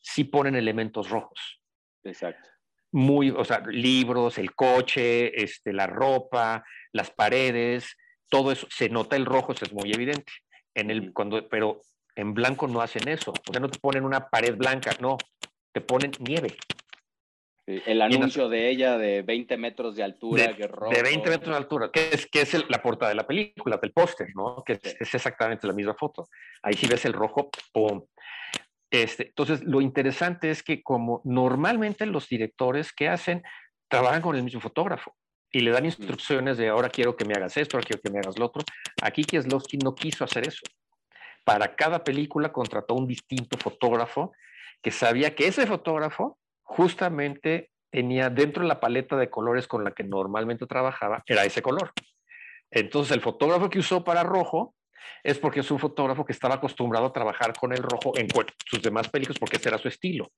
Sí 0.00 0.24
ponen 0.24 0.54
elementos 0.54 1.10
rojos. 1.10 1.60
Exacto. 2.04 2.48
Muy, 2.92 3.30
o 3.30 3.44
sea, 3.44 3.62
libros, 3.66 4.38
el 4.38 4.54
coche, 4.54 5.42
este, 5.42 5.72
la 5.72 5.86
ropa, 5.86 6.62
las 6.92 7.10
paredes, 7.10 7.96
todo 8.28 8.52
eso, 8.52 8.66
se 8.70 8.88
nota 8.88 9.16
el 9.16 9.26
rojo, 9.26 9.52
eso 9.52 9.64
es 9.64 9.72
muy 9.72 9.92
evidente. 9.92 10.32
En 10.74 10.90
el, 10.90 11.12
cuando, 11.12 11.48
pero 11.48 11.82
en 12.16 12.34
blanco 12.34 12.68
no 12.68 12.80
hacen 12.80 13.08
eso. 13.08 13.32
O 13.32 13.52
sea, 13.52 13.60
no 13.60 13.70
te 13.70 13.78
ponen 13.78 14.04
una 14.04 14.28
pared 14.28 14.54
blanca, 14.56 14.90
no, 15.00 15.16
te 15.72 15.80
ponen 15.80 16.12
nieve. 16.20 16.56
El 17.64 18.02
anuncio 18.02 18.48
de 18.48 18.70
ella 18.70 18.98
de 18.98 19.22
20 19.22 19.56
metros 19.56 19.94
de 19.94 20.02
altura. 20.02 20.48
De, 20.48 20.54
de 20.54 21.02
20 21.02 21.30
metros 21.30 21.50
de 21.50 21.56
altura, 21.56 21.90
que 21.92 22.10
es, 22.12 22.26
que 22.26 22.40
es 22.40 22.68
la 22.68 22.82
portada 22.82 23.10
de 23.10 23.14
la 23.14 23.26
película, 23.26 23.78
del 23.80 23.92
póster, 23.92 24.28
¿no? 24.34 24.64
Que 24.66 24.74
es, 24.74 24.96
es, 24.98 25.14
exactamente 25.14 25.66
la 25.66 25.72
misma 25.72 25.94
foto. 25.94 26.28
Ahí 26.62 26.74
sí 26.74 26.88
ves 26.88 27.04
el 27.04 27.12
rojo, 27.12 27.50
¡pum! 27.72 28.04
Este, 28.92 29.28
entonces, 29.28 29.64
lo 29.64 29.80
interesante 29.80 30.50
es 30.50 30.62
que 30.62 30.82
como 30.82 31.22
normalmente 31.24 32.04
los 32.04 32.28
directores 32.28 32.92
que 32.92 33.08
hacen, 33.08 33.42
trabajan 33.88 34.20
con 34.20 34.36
el 34.36 34.42
mismo 34.42 34.60
fotógrafo 34.60 35.16
y 35.50 35.60
le 35.60 35.70
dan 35.70 35.86
instrucciones 35.86 36.58
de 36.58 36.68
ahora 36.68 36.90
quiero 36.90 37.16
que 37.16 37.24
me 37.24 37.32
hagas 37.32 37.56
esto, 37.56 37.76
ahora 37.78 37.86
quiero 37.86 38.02
que 38.02 38.10
me 38.10 38.18
hagas 38.18 38.38
lo 38.38 38.44
otro. 38.46 38.62
Aquí 39.02 39.24
Kieslowski 39.24 39.78
no 39.78 39.94
quiso 39.94 40.24
hacer 40.24 40.46
eso. 40.46 40.60
Para 41.42 41.74
cada 41.74 42.04
película 42.04 42.52
contrató 42.52 42.92
un 42.94 43.06
distinto 43.06 43.56
fotógrafo 43.56 44.32
que 44.82 44.90
sabía 44.90 45.34
que 45.34 45.46
ese 45.46 45.66
fotógrafo 45.66 46.38
justamente 46.62 47.70
tenía 47.90 48.28
dentro 48.28 48.62
de 48.62 48.68
la 48.68 48.78
paleta 48.78 49.16
de 49.16 49.30
colores 49.30 49.66
con 49.66 49.84
la 49.84 49.92
que 49.92 50.04
normalmente 50.04 50.66
trabajaba, 50.66 51.22
era 51.26 51.44
ese 51.44 51.62
color. 51.62 51.92
Entonces 52.70 53.12
el 53.12 53.22
fotógrafo 53.22 53.70
que 53.70 53.78
usó 53.78 54.04
para 54.04 54.22
rojo 54.22 54.74
es 55.22 55.38
porque 55.38 55.60
es 55.60 55.70
un 55.70 55.78
fotógrafo 55.78 56.24
que 56.24 56.32
estaba 56.32 56.56
acostumbrado 56.56 57.06
a 57.06 57.12
trabajar 57.12 57.52
con 57.54 57.72
el 57.72 57.82
rojo 57.82 58.12
en 58.16 58.28
sus 58.66 58.82
demás 58.82 59.08
películas 59.08 59.38
porque 59.38 59.56
ese 59.56 59.68
era 59.68 59.78
su 59.78 59.88
estilo. 59.88 60.30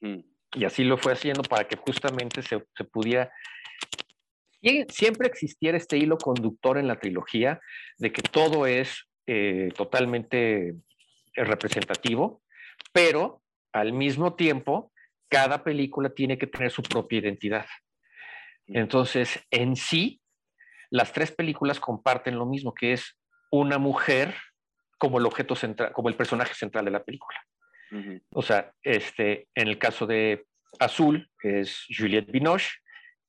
Mm. 0.00 0.20
Y 0.54 0.64
así 0.64 0.84
lo 0.84 0.96
fue 0.96 1.12
haciendo 1.12 1.42
para 1.42 1.66
que 1.66 1.76
justamente 1.76 2.42
se, 2.42 2.64
se 2.76 2.84
pudiera... 2.84 3.32
Siempre 4.88 5.28
existiera 5.28 5.76
este 5.76 5.96
hilo 5.96 6.18
conductor 6.18 6.78
en 6.78 6.88
la 6.88 6.98
trilogía 6.98 7.60
de 7.98 8.10
que 8.10 8.22
todo 8.22 8.66
es 8.66 9.06
eh, 9.26 9.68
totalmente 9.76 10.74
representativo, 11.34 12.42
pero 12.92 13.42
al 13.72 13.92
mismo 13.92 14.34
tiempo 14.34 14.92
cada 15.28 15.62
película 15.62 16.10
tiene 16.10 16.38
que 16.38 16.46
tener 16.46 16.70
su 16.70 16.82
propia 16.82 17.18
identidad. 17.18 17.66
Entonces, 18.66 19.38
en 19.50 19.76
sí, 19.76 20.20
las 20.90 21.12
tres 21.12 21.32
películas 21.32 21.78
comparten 21.80 22.38
lo 22.38 22.46
mismo, 22.46 22.74
que 22.74 22.92
es 22.92 23.16
una 23.50 23.78
mujer 23.78 24.34
como 24.98 25.18
el 25.18 25.26
objeto 25.26 25.54
central, 25.54 25.92
como 25.92 26.08
el 26.08 26.14
personaje 26.16 26.54
central 26.54 26.84
de 26.84 26.90
la 26.90 27.04
película. 27.04 27.38
O 28.32 28.42
sea, 28.42 28.72
este, 28.82 29.46
en 29.54 29.68
el 29.68 29.78
caso 29.78 30.06
de 30.06 30.44
Azul 30.80 31.30
es 31.40 31.86
Juliette 31.88 32.32
Binoche, 32.32 32.70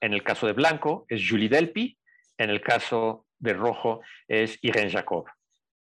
en 0.01 0.13
el 0.13 0.23
caso 0.23 0.47
de 0.47 0.53
Blanco 0.53 1.05
es 1.09 1.23
Julie 1.27 1.47
Delpy, 1.47 1.97
en 2.37 2.49
el 2.49 2.61
caso 2.61 3.25
de 3.37 3.53
Rojo 3.53 4.01
es 4.27 4.57
Irene 4.61 4.89
Jacob. 4.89 5.25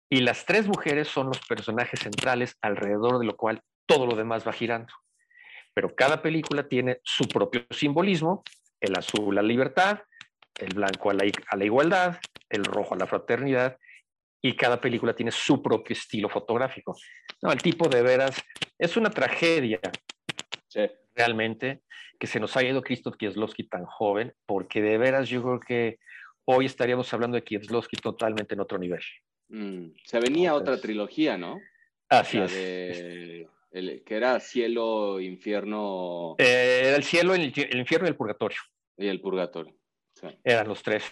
Y 0.09 0.21
las 0.21 0.45
tres 0.45 0.67
mujeres 0.67 1.07
son 1.07 1.27
los 1.27 1.39
personajes 1.47 2.01
centrales 2.01 2.57
alrededor 2.61 3.17
de 3.19 3.25
lo 3.25 3.37
cual 3.37 3.61
todo 3.85 4.05
lo 4.05 4.15
demás 4.15 4.45
va 4.45 4.51
girando 4.51 4.93
pero 5.75 5.93
cada 5.93 6.21
película 6.21 6.67
tiene 6.67 7.01
su 7.03 7.27
propio 7.27 7.65
simbolismo, 7.69 8.43
el 8.79 8.97
azul 8.97 9.37
a 9.37 9.41
la 9.41 9.47
libertad, 9.47 9.99
el 10.57 10.73
blanco 10.73 11.11
a 11.11 11.13
la, 11.13 11.25
a 11.49 11.57
la 11.57 11.65
igualdad, 11.65 12.17
el 12.49 12.63
rojo 12.63 12.95
a 12.95 12.97
la 12.97 13.05
fraternidad, 13.05 13.77
y 14.47 14.55
cada 14.55 14.79
película 14.79 15.15
tiene 15.15 15.31
su 15.31 15.61
propio 15.61 15.95
estilo 15.95 16.29
fotográfico. 16.29 16.95
No, 17.41 17.51
el 17.51 17.61
tipo 17.61 17.89
de 17.89 18.03
veras 18.03 18.39
es 18.77 18.95
una 18.95 19.09
tragedia 19.09 19.79
realmente 21.15 21.81
que 22.19 22.27
se 22.27 22.39
nos 22.39 22.55
haya 22.55 22.69
ido 22.69 22.81
Krzysztof 22.81 23.15
Kieslowski 23.17 23.67
tan 23.67 23.85
joven, 23.85 24.33
porque 24.45 24.81
de 24.81 24.97
veras 24.99 25.29
yo 25.29 25.41
creo 25.41 25.59
que 25.59 25.99
hoy 26.45 26.67
estaríamos 26.67 27.11
hablando 27.13 27.35
de 27.35 27.43
Kieslowski 27.43 27.97
totalmente 27.97 28.53
en 28.53 28.59
otro 28.59 28.77
nivel. 28.77 29.01
Mm, 29.47 29.87
se 30.03 30.19
venía 30.19 30.53
otra 30.53 30.79
trilogía, 30.79 31.37
¿no? 31.37 31.59
Así 32.09 32.37
es 32.37 33.49
que 34.05 34.15
era 34.15 34.39
cielo, 34.39 35.19
infierno. 35.19 36.35
Eh, 36.37 36.81
era 36.85 36.95
el 36.97 37.03
cielo, 37.03 37.33
el, 37.33 37.43
infierno 37.43 38.07
y 38.07 38.09
el 38.09 38.15
purgatorio. 38.15 38.59
Y 38.95 39.07
el 39.07 39.19
purgatorio. 39.19 39.75
Eran 40.43 40.67
los 40.67 40.81
tres. 40.81 41.03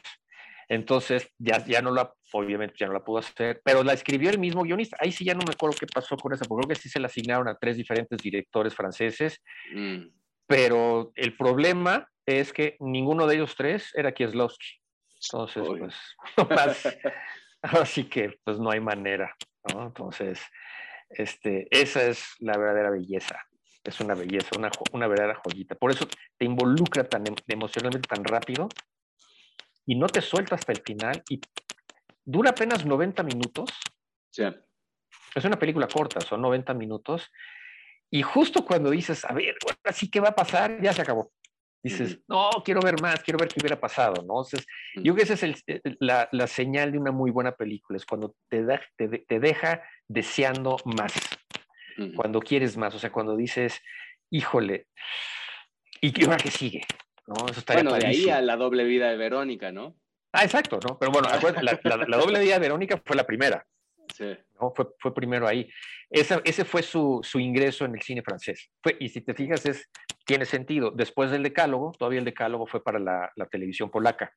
Entonces, 0.69 1.29
ya, 1.37 1.65
ya 1.65 1.81
no 1.81 1.91
la, 1.91 2.13
obviamente 2.33 2.75
ya 2.77 2.87
no 2.87 2.93
la 2.93 3.03
pudo 3.03 3.19
hacer, 3.19 3.61
pero 3.63 3.83
la 3.83 3.93
escribió 3.93 4.29
el 4.29 4.39
mismo 4.39 4.63
guionista. 4.63 4.97
Ahí 4.99 5.11
sí 5.11 5.23
ya 5.23 5.33
no 5.33 5.45
me 5.45 5.53
acuerdo 5.53 5.77
qué 5.79 5.87
pasó 5.87 6.17
con 6.17 6.33
esa, 6.33 6.45
porque 6.45 6.67
creo 6.67 6.75
que 6.75 6.81
sí 6.81 6.89
se 6.89 6.99
la 6.99 7.07
asignaron 7.07 7.47
a 7.47 7.55
tres 7.55 7.77
diferentes 7.77 8.17
directores 8.19 8.75
franceses. 8.75 9.41
Mm. 9.73 10.07
Pero 10.47 11.11
el 11.15 11.37
problema 11.37 12.09
es 12.25 12.51
que 12.51 12.75
ninguno 12.79 13.27
de 13.27 13.35
ellos 13.35 13.55
tres 13.55 13.91
era 13.95 14.11
Kieslowski. 14.11 14.81
Entonces, 15.31 15.63
pues, 15.67 15.95
así 17.61 18.05
que 18.05 18.37
pues 18.43 18.59
no 18.59 18.71
hay 18.71 18.81
manera, 18.81 19.33
¿no? 19.73 19.87
Entonces, 19.87 20.41
este, 21.09 21.67
esa 21.71 22.03
es 22.03 22.35
la 22.39 22.57
verdadera 22.57 22.89
belleza. 22.89 23.39
Es 23.83 23.99
una 23.99 24.15
belleza, 24.15 24.49
una, 24.57 24.69
una 24.91 25.07
verdadera 25.07 25.39
joyita. 25.43 25.75
Por 25.75 25.91
eso 25.91 26.07
te 26.37 26.45
involucra 26.45 27.03
tan 27.03 27.27
em, 27.27 27.35
emocionalmente 27.47 28.07
tan 28.07 28.23
rápido 28.23 28.69
y 29.85 29.95
no 29.95 30.07
te 30.07 30.21
suelta 30.21 30.55
hasta 30.55 30.71
el 30.71 30.81
final 30.81 31.21
y 31.29 31.41
dura 32.25 32.51
apenas 32.51 32.85
90 32.85 33.23
minutos. 33.23 33.69
Sí. 34.31 34.43
Es 35.35 35.45
una 35.45 35.57
película 35.57 35.87
corta, 35.87 36.21
son 36.21 36.41
90 36.41 36.73
minutos. 36.73 37.31
Y 38.09 38.21
justo 38.21 38.65
cuando 38.65 38.91
dices, 38.91 39.25
a 39.25 39.33
ver, 39.33 39.55
ahora 39.63 39.95
sí, 39.95 40.09
¿qué 40.09 40.19
va 40.19 40.29
a 40.29 40.35
pasar? 40.35 40.81
Ya 40.81 40.93
se 40.93 41.01
acabó. 41.01 41.31
Dices, 41.83 42.21
no, 42.29 42.49
quiero 42.63 42.79
ver 42.79 43.01
más, 43.01 43.21
quiero 43.23 43.37
ver 43.37 43.49
qué 43.49 43.59
hubiera 43.59 43.77
pasado, 43.77 44.23
¿no? 44.23 44.41
Entonces, 44.41 44.65
yo 44.95 45.13
creo 45.13 45.15
que 45.15 45.23
esa 45.23 45.33
es 45.33 45.43
el, 45.43 45.81
la, 45.99 46.29
la, 46.31 46.47
señal 46.47 46.93
de 46.93 46.97
una 46.97 47.11
muy 47.11 47.29
buena 47.29 47.51
película, 47.51 47.97
es 47.97 48.05
cuando 48.05 48.35
te, 48.47 48.63
da, 48.63 48.81
te, 48.95 49.09
te 49.09 49.39
deja 49.41 49.83
deseando 50.07 50.77
más, 50.85 51.13
cuando 52.15 52.39
quieres 52.39 52.77
más, 52.77 52.95
o 52.95 52.99
sea, 52.99 53.11
cuando 53.11 53.35
dices, 53.35 53.81
híjole, 54.29 54.87
¿y 55.99 56.13
qué 56.13 56.25
que 56.41 56.51
sigue? 56.51 56.83
¿no? 57.27 57.35
Eso 57.49 57.61
bueno, 57.67 57.93
de 57.93 58.07
ahí 58.07 58.29
a 58.29 58.41
la 58.41 58.55
doble 58.55 58.85
vida 58.85 59.09
de 59.09 59.17
Verónica, 59.17 59.73
¿no? 59.73 59.95
Ah, 60.33 60.43
exacto, 60.43 60.79
¿no? 60.87 60.97
Pero 60.97 61.11
bueno, 61.11 61.29
la, 61.29 61.79
la, 62.07 62.17
doble 62.17 62.39
vida 62.39 62.55
de 62.55 62.59
Verónica 62.59 63.01
fue 63.05 63.15
la 63.15 63.23
primera. 63.23 63.63
Sí. 64.15 64.35
¿no? 64.59 64.73
Fue, 64.75 64.87
fue 64.99 65.13
primero 65.13 65.47
ahí. 65.47 65.69
Esa, 66.09 66.41
ese 66.43 66.65
fue 66.65 66.81
su, 66.81 67.21
su, 67.23 67.39
ingreso 67.39 67.85
en 67.85 67.93
el 67.93 68.01
cine 68.01 68.23
francés. 68.23 68.69
Fue, 68.81 68.97
y 68.99 69.09
si 69.09 69.21
te 69.21 69.35
fijas, 69.35 69.63
es, 69.67 69.87
tiene 70.25 70.45
sentido. 70.45 70.89
Después 70.89 71.29
del 71.29 71.43
decálogo, 71.43 71.91
todavía 71.97 72.17
el 72.17 72.25
decálogo 72.25 72.65
fue 72.65 72.83
para 72.83 72.97
la, 72.97 73.31
la 73.35 73.45
televisión 73.45 73.91
polaca. 73.91 74.33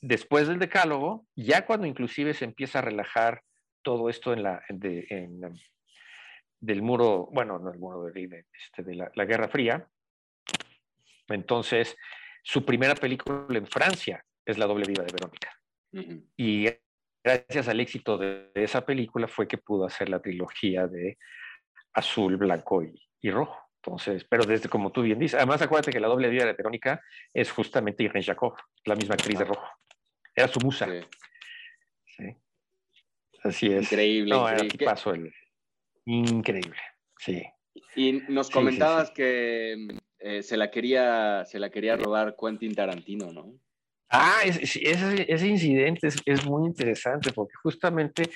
Después 0.00 0.46
del 0.46 0.60
decálogo, 0.60 1.26
ya 1.34 1.66
cuando 1.66 1.86
inclusive 1.86 2.32
se 2.32 2.44
empieza 2.44 2.78
a 2.78 2.82
relajar 2.82 3.42
todo 3.82 4.08
esto 4.08 4.32
en 4.32 4.44
la, 4.44 4.62
de, 4.68 5.06
en, 5.10 5.40
del 6.60 6.82
muro, 6.82 7.28
bueno, 7.32 7.58
no 7.58 7.72
el 7.72 7.78
muro 7.78 8.04
de, 8.04 8.46
este, 8.64 8.82
de 8.82 8.94
la, 8.94 9.10
la, 9.14 9.24
Guerra 9.24 9.48
Fría, 9.48 9.86
entonces 11.28 11.96
su 12.42 12.64
primera 12.64 12.94
película 12.94 13.46
en 13.50 13.66
Francia 13.66 14.24
es 14.44 14.58
La 14.58 14.66
doble 14.66 14.86
vida 14.86 15.02
de 15.02 15.12
Verónica. 15.12 15.60
Y 16.36 16.68
gracias 17.22 17.68
al 17.68 17.80
éxito 17.80 18.18
de, 18.18 18.50
esa 18.54 18.84
película 18.84 19.28
fue 19.28 19.46
que 19.46 19.58
pudo 19.58 19.86
hacer 19.86 20.08
la 20.08 20.20
trilogía 20.20 20.86
de 20.86 21.18
azul, 21.94 22.36
blanco 22.36 22.82
y, 22.82 23.30
rojo. 23.30 23.58
Entonces, 23.82 24.24
pero 24.24 24.44
desde 24.44 24.68
como 24.68 24.92
tú 24.92 25.02
bien 25.02 25.18
dices, 25.18 25.36
además 25.36 25.60
acuérdate 25.62 25.92
que 25.92 26.00
la 26.00 26.08
doble 26.08 26.28
vida 26.28 26.46
de 26.46 26.54
Verónica 26.54 27.02
es 27.32 27.50
justamente 27.52 28.02
Irene 28.02 28.24
Jacob, 28.24 28.54
la 28.86 28.94
misma 28.96 29.14
actriz 29.14 29.38
de 29.38 29.44
rojo. 29.44 29.66
Era 30.34 30.48
su 30.48 30.58
musa. 30.60 30.88
Sí. 32.06 32.36
Así 33.42 33.66
es. 33.66 33.92
Increíble. 33.92 34.34
No, 34.34 34.50
increíble. 34.50 34.86
pasó 34.86 35.12
el... 35.12 35.32
Increíble, 36.06 36.80
sí. 37.18 37.42
Y 37.94 38.12
nos 38.28 38.50
comentabas 38.50 39.10
que 39.10 39.76
eh, 40.18 40.42
se, 40.42 40.56
la 40.56 40.70
quería, 40.70 41.44
se 41.44 41.58
la 41.58 41.70
quería 41.70 41.96
robar 41.96 42.36
Quentin 42.40 42.74
Tarantino, 42.74 43.32
¿no? 43.32 43.58
Ah, 44.10 44.42
ese, 44.44 45.46
incidente 45.46 46.08
es, 46.24 46.46
muy 46.46 46.66
interesante 46.66 47.32
porque 47.32 47.54
justamente 47.62 48.30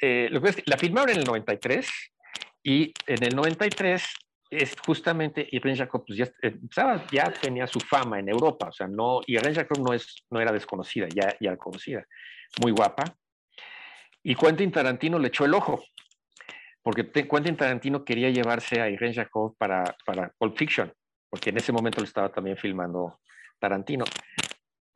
eh, 0.00 0.30
la 0.66 0.76
filmaron 0.76 1.10
en 1.10 1.18
el 1.18 1.24
93 1.24 1.88
y 2.62 2.92
en 3.06 3.24
el 3.24 3.34
93 3.34 4.04
es 4.50 4.76
justamente 4.84 5.46
Irene 5.50 5.76
Jacob 5.76 6.04
pues 6.06 6.18
ya, 6.18 6.30
eh, 6.42 6.56
ya 7.10 7.32
tenía 7.32 7.66
su 7.66 7.80
fama 7.80 8.18
en 8.18 8.28
Europa, 8.28 8.68
o 8.68 8.72
sea, 8.72 8.86
no, 8.86 9.20
Jacob 9.26 9.78
no, 9.78 9.92
es, 9.92 10.24
no 10.30 10.40
era 10.40 10.52
desconocida, 10.52 11.06
ya, 11.14 11.36
ya 11.40 11.56
conocida, 11.56 12.06
muy 12.60 12.72
guapa. 12.72 13.04
Y 14.22 14.34
Quentin 14.34 14.72
Tarantino 14.72 15.18
le 15.18 15.28
echó 15.28 15.44
el 15.44 15.54
ojo, 15.54 15.82
porque 16.82 17.10
Quentin 17.10 17.56
Tarantino 17.56 18.04
quería 18.04 18.30
llevarse 18.30 18.80
a 18.80 18.88
Irene 18.88 19.14
Jacob 19.14 19.54
para, 19.58 19.96
para 20.04 20.32
Pulp 20.38 20.56
Fiction, 20.56 20.92
porque 21.28 21.50
en 21.50 21.58
ese 21.58 21.72
momento 21.72 22.00
lo 22.00 22.06
estaba 22.06 22.30
también 22.30 22.56
filmando 22.56 23.20
Tarantino. 23.58 24.04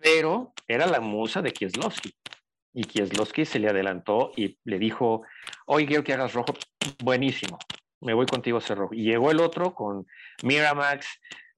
Pero 0.03 0.53
era 0.67 0.87
la 0.87 1.01
musa 1.01 1.41
de 1.43 1.53
Kieslowski. 1.53 2.13
Y 2.75 2.85
Kieslowski 2.85 3.45
se 3.45 3.59
le 3.59 3.69
adelantó 3.69 4.33
y 4.37 4.59
le 4.65 4.79
dijo, 4.79 5.23
oye, 5.67 5.87
quiero 5.87 6.03
que 6.03 6.15
hagas 6.15 6.33
rojo. 6.33 6.55
Buenísimo, 7.03 7.59
me 8.01 8.15
voy 8.15 8.27
contigo 8.27 8.57
a 8.57 8.61
hacer 8.61 8.79
rojo. 8.79 8.95
Y 8.95 9.05
llegó 9.05 9.31
el 9.31 9.41
otro 9.41 9.75
con 9.75 10.07
Miramax, 10.43 11.07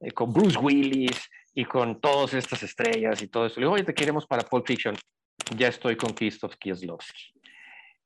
eh, 0.00 0.10
con 0.10 0.32
Bruce 0.32 0.58
Willis 0.58 1.30
y 1.54 1.64
con 1.64 2.00
todas 2.00 2.34
estas 2.34 2.62
estrellas 2.62 3.22
y 3.22 3.28
todo 3.28 3.46
eso. 3.46 3.60
Le 3.60 3.66
digo, 3.66 3.74
oye, 3.74 3.84
te 3.84 3.94
queremos 3.94 4.26
para 4.26 4.42
Pulp 4.42 4.66
Fiction. 4.66 4.96
Ya 5.56 5.68
estoy 5.68 5.96
con 5.96 6.12
Krzysztof 6.12 6.56
Kieslowski 6.56 7.32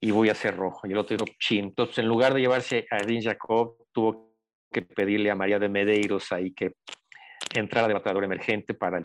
y 0.01 0.11
voy 0.11 0.29
a 0.29 0.33
hacer 0.33 0.57
rojo. 0.57 0.87
Y 0.87 0.93
el 0.93 0.99
otro 0.99 1.17
dijo, 1.17 1.37
chin. 1.39 1.67
Entonces, 1.67 1.99
en 1.99 2.07
lugar 2.07 2.35
de 2.35 2.41
llevarse 2.41 2.87
a 2.91 2.99
Dean 2.99 3.23
Jacob, 3.23 3.77
tuvo 3.93 4.35
que 4.71 4.83
pedirle 4.83 5.31
a 5.31 5.35
María 5.35 5.59
de 5.59 5.69
Medeiros 5.69 6.31
ahí 6.33 6.53
que 6.53 6.75
entrara 7.55 7.89
de 7.89 7.95
batallador 7.95 8.25
emergente 8.25 8.75
para, 8.75 9.01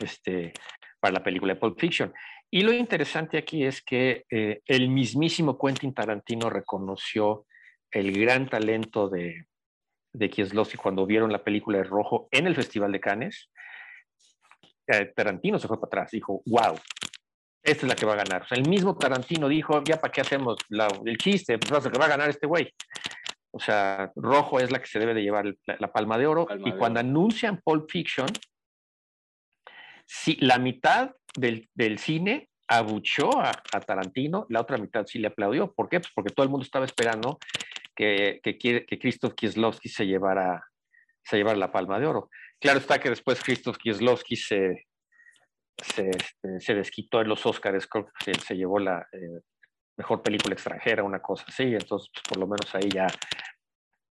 este, 0.00 0.52
para 1.00 1.14
la 1.14 1.24
película 1.24 1.54
de 1.54 1.60
Pulp 1.60 1.78
Fiction. 1.78 2.12
Y 2.50 2.62
lo 2.62 2.72
interesante 2.72 3.38
aquí 3.38 3.64
es 3.64 3.82
que 3.82 4.24
eh, 4.30 4.60
el 4.66 4.88
mismísimo 4.88 5.58
Quentin 5.58 5.92
Tarantino 5.92 6.48
reconoció 6.48 7.46
el 7.90 8.12
gran 8.12 8.48
talento 8.48 9.08
de, 9.08 9.46
de 10.12 10.30
Kieslowski 10.30 10.76
cuando 10.76 11.06
vieron 11.06 11.32
la 11.32 11.42
película 11.42 11.78
de 11.78 11.84
Rojo 11.84 12.28
en 12.30 12.46
el 12.46 12.54
Festival 12.54 12.92
de 12.92 13.00
Cannes. 13.00 13.50
Eh, 14.86 15.12
Tarantino 15.14 15.58
se 15.58 15.68
fue 15.68 15.80
para 15.80 15.88
atrás, 15.88 16.10
dijo, 16.12 16.42
wow, 16.46 16.78
esta 17.62 17.84
es 17.84 17.88
la 17.88 17.96
que 17.96 18.06
va 18.06 18.12
a 18.12 18.24
ganar. 18.24 18.42
O 18.42 18.46
sea, 18.46 18.56
el 18.56 18.68
mismo 18.68 18.96
Tarantino 18.96 19.48
dijo, 19.48 19.82
ya 19.84 20.00
para 20.00 20.12
qué 20.12 20.20
hacemos 20.20 20.56
el 21.04 21.18
chiste, 21.18 21.58
pues 21.58 21.88
que 21.88 21.98
va 21.98 22.04
a 22.06 22.10
ganar 22.10 22.30
este 22.30 22.46
güey. 22.46 22.72
O 23.50 23.58
sea, 23.58 24.12
Rojo 24.14 24.60
es 24.60 24.70
la 24.70 24.80
que 24.80 24.86
se 24.86 24.98
debe 24.98 25.14
de 25.14 25.22
llevar 25.22 25.52
la, 25.66 25.92
palma 25.92 26.18
de 26.18 26.26
oro. 26.26 26.46
y 26.64 26.72
cuando 26.72 27.00
anuncian 27.00 27.60
Pulp 27.64 27.90
Fiction, 27.90 28.28
la 30.38 30.58
mitad 30.58 31.12
del, 31.36 31.68
del 31.74 31.98
cine 31.98 32.48
abuchó 32.68 33.30
a, 33.40 33.52
Tarantino, 33.80 34.46
la 34.48 34.60
otra 34.60 34.76
mitad 34.78 35.06
sí 35.06 35.18
le 35.18 35.28
aplaudió. 35.28 35.72
¿Por 35.72 35.88
qué? 35.88 36.00
Pues 36.00 36.12
porque 36.14 36.32
todo 36.32 36.44
el 36.44 36.50
mundo 36.50 36.64
estaba 36.64 36.84
esperando 36.84 37.38
que, 37.94 38.40
que, 38.42 38.58
que 38.58 38.98
Kieslowski 38.98 39.88
se 39.88 40.06
llevara, 40.06 40.64
se 41.24 41.36
llevara 41.36 41.56
la 41.56 41.72
palma 41.72 41.98
de 41.98 42.06
oro. 42.06 42.30
Claro 42.60 42.78
está 42.78 42.98
que 42.98 43.10
después 43.10 43.42
Krzysztof 43.42 43.78
Kieslowski 43.78 44.36
se, 44.36 44.86
este, 45.76 46.10
se 46.58 46.74
desquitó 46.74 47.20
en 47.20 47.28
los 47.28 47.44
Oscars, 47.46 47.88
se, 48.24 48.34
se 48.34 48.54
llevó 48.56 48.78
la 48.78 49.06
eh, 49.12 49.40
mejor 49.96 50.22
película 50.22 50.54
extranjera, 50.54 51.02
una 51.02 51.20
cosa 51.20 51.44
así, 51.48 51.64
entonces 51.64 52.10
pues, 52.12 52.22
por 52.28 52.38
lo 52.38 52.46
menos 52.46 52.74
ahí 52.74 52.88
ya 52.88 53.06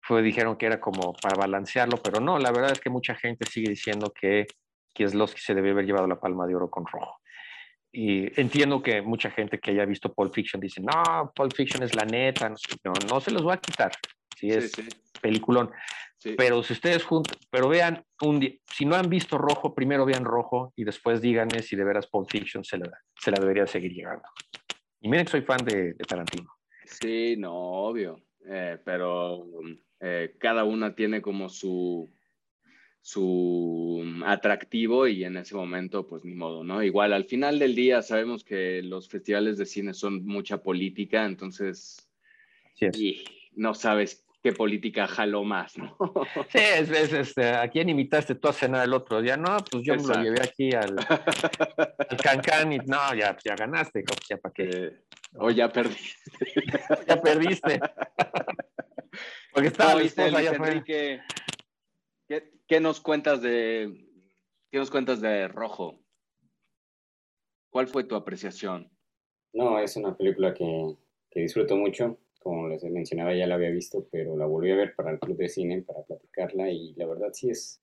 fue, 0.01 0.21
dijeron 0.21 0.57
que 0.57 0.67
era 0.67 0.79
como 0.79 1.13
para 1.13 1.35
balancearlo, 1.35 1.97
pero 1.97 2.19
no, 2.19 2.37
la 2.37 2.51
verdad 2.51 2.71
es 2.71 2.79
que 2.79 2.89
mucha 2.89 3.15
gente 3.15 3.45
sigue 3.49 3.69
diciendo 3.69 4.13
que 4.13 4.45
Kieslowski 4.95 5.41
se 5.41 5.53
debe 5.53 5.71
haber 5.71 5.85
llevado 5.85 6.07
la 6.07 6.19
palma 6.19 6.47
de 6.47 6.55
oro 6.55 6.69
con 6.69 6.85
rojo. 6.87 7.19
Y 7.91 8.39
entiendo 8.39 8.81
que 8.81 9.01
mucha 9.01 9.29
gente 9.29 9.59
que 9.59 9.71
haya 9.71 9.85
visto 9.85 10.13
Pulp 10.13 10.33
Fiction 10.33 10.59
dice, 10.59 10.81
no, 10.81 11.31
Pulp 11.35 11.53
Fiction 11.53 11.83
es 11.83 11.95
la 11.95 12.05
neta, 12.05 12.49
no, 12.49 12.93
no, 13.09 13.21
se 13.21 13.31
los 13.31 13.43
voy 13.43 13.53
a 13.53 13.57
quitar, 13.57 13.91
si 14.35 14.49
es 14.49 14.71
peliculón. 15.21 15.71
Pero 16.37 16.63
si 16.63 16.73
ustedes 16.73 17.03
juntan, 17.03 17.37
pero 17.51 17.69
vean, 17.69 18.03
un 18.21 18.41
si 18.65 18.85
no 18.85 18.95
han 18.95 19.09
visto 19.09 19.37
rojo, 19.37 19.75
primero 19.75 20.05
vean 20.05 20.25
rojo 20.25 20.73
y 20.75 20.83
después 20.83 21.21
díganme 21.21 21.61
si 21.61 21.75
de 21.75 21.83
veras 21.83 22.07
Pulp 22.07 22.29
Fiction 22.29 22.63
se 22.63 22.79
la, 22.79 22.91
se 23.15 23.31
la 23.31 23.37
debería 23.39 23.67
seguir 23.67 23.93
llegando. 23.93 24.27
Y 25.01 25.07
miren 25.07 25.25
que 25.25 25.31
soy 25.31 25.41
fan 25.41 25.63
de, 25.63 25.93
Tarantino. 26.07 26.51
Sí, 26.85 27.35
no, 27.37 27.53
obvio. 27.53 28.17
Eh, 28.49 28.79
pero 28.83 29.45
eh, 29.99 30.35
cada 30.39 30.63
una 30.63 30.95
tiene 30.95 31.21
como 31.21 31.47
su, 31.47 32.11
su 33.05 34.03
atractivo 34.25 35.05
y 35.05 35.25
en 35.25 35.37
ese 35.37 35.53
momento, 35.53 36.07
pues 36.07 36.25
ni 36.25 36.33
modo, 36.33 36.63
¿no? 36.63 36.81
Igual 36.81 37.13
al 37.13 37.25
final 37.25 37.59
del 37.59 37.75
día 37.75 38.01
sabemos 38.01 38.43
que 38.43 38.81
los 38.81 39.07
festivales 39.07 39.59
de 39.59 39.67
cine 39.67 39.93
son 39.93 40.25
mucha 40.25 40.63
política, 40.63 41.23
entonces 41.23 42.09
y 42.79 43.23
no 43.53 43.75
sabes 43.75 44.25
qué 44.41 44.53
política 44.53 45.05
jaló 45.05 45.43
más, 45.43 45.77
¿no? 45.77 45.95
Sí, 46.49 46.57
es, 46.57 46.89
este, 47.13 47.49
¿a 47.49 47.67
quién 47.67 47.89
invitaste 47.89 48.33
tú 48.33 48.47
a 48.47 48.53
cenar 48.53 48.85
el 48.85 48.93
otro 48.95 49.21
día? 49.21 49.37
No, 49.37 49.55
pues 49.69 49.83
yo 49.83 49.95
me 49.97 50.01
lo 50.01 50.23
llevé 50.23 50.41
aquí 50.41 50.73
al, 50.73 50.97
al 52.09 52.17
Cancán 52.17 52.73
y 52.73 52.79
no, 52.79 53.13
ya, 53.13 53.37
ya 53.45 53.55
ganaste, 53.55 54.03
ya 54.27 54.37
para 54.37 54.51
qué. 54.51 54.63
Eh, 54.63 55.01
o 55.35 55.51
ya 55.51 55.71
perdiste. 55.71 56.31
ya 57.07 57.21
perdiste. 57.21 57.79
Porque 59.53 59.67
estaba 59.67 59.93
Luis 59.93 60.17
Enrique, 60.17 61.21
¿qué, 62.27 62.54
¿qué, 62.67 62.79
nos 62.79 63.01
cuentas 63.01 63.41
de 63.41 64.07
qué 64.71 64.77
nos 64.77 64.91
cuentas 64.91 65.21
de 65.21 65.47
Rojo? 65.47 65.99
¿Cuál 67.69 67.87
fue 67.87 68.03
tu 68.03 68.15
apreciación? 68.15 68.89
No, 69.53 69.79
es 69.79 69.95
una 69.97 70.15
película 70.15 70.53
que, 70.53 70.95
que 71.29 71.41
disfruto 71.41 71.75
mucho 71.75 72.17
como 72.45 72.69
les 72.69 72.83
mencionaba, 72.83 73.33
ya 73.33 73.47
la 73.47 73.55
había 73.55 73.71
visto, 73.71 74.07
pero 74.11 74.37
la 74.37 74.45
volví 74.45 74.69
a 74.69 74.75
ver 74.75 74.93
para 74.93 75.09
el 75.09 75.17
club 75.17 75.35
de 75.35 75.49
cine, 75.49 75.81
para 75.81 76.03
platicarla, 76.03 76.69
y 76.69 76.93
la 76.93 77.07
verdad 77.07 77.29
sí 77.33 77.49
es 77.49 77.81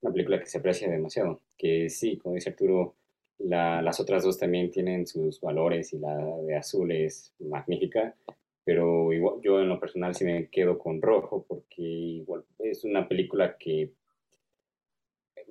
una 0.00 0.12
película 0.12 0.40
que 0.40 0.46
se 0.46 0.58
aprecia 0.58 0.90
demasiado. 0.90 1.40
Que 1.56 1.88
sí, 1.88 2.16
como 2.16 2.34
dice 2.34 2.50
Arturo, 2.50 2.96
las 3.38 4.00
otras 4.00 4.24
dos 4.24 4.38
también 4.38 4.72
tienen 4.72 5.06
sus 5.06 5.40
valores 5.40 5.92
y 5.92 6.00
la 6.00 6.16
de 6.16 6.56
azul 6.56 6.90
es 6.90 7.32
magnífica, 7.38 8.16
pero 8.64 9.12
igual, 9.12 9.36
yo 9.40 9.60
en 9.60 9.68
lo 9.68 9.78
personal 9.78 10.16
sí 10.16 10.24
me 10.24 10.48
quedo 10.48 10.80
con 10.80 11.00
rojo 11.00 11.44
porque 11.46 11.82
igual 11.82 12.44
es 12.58 12.82
una 12.82 13.06
película 13.06 13.56
que 13.56 13.92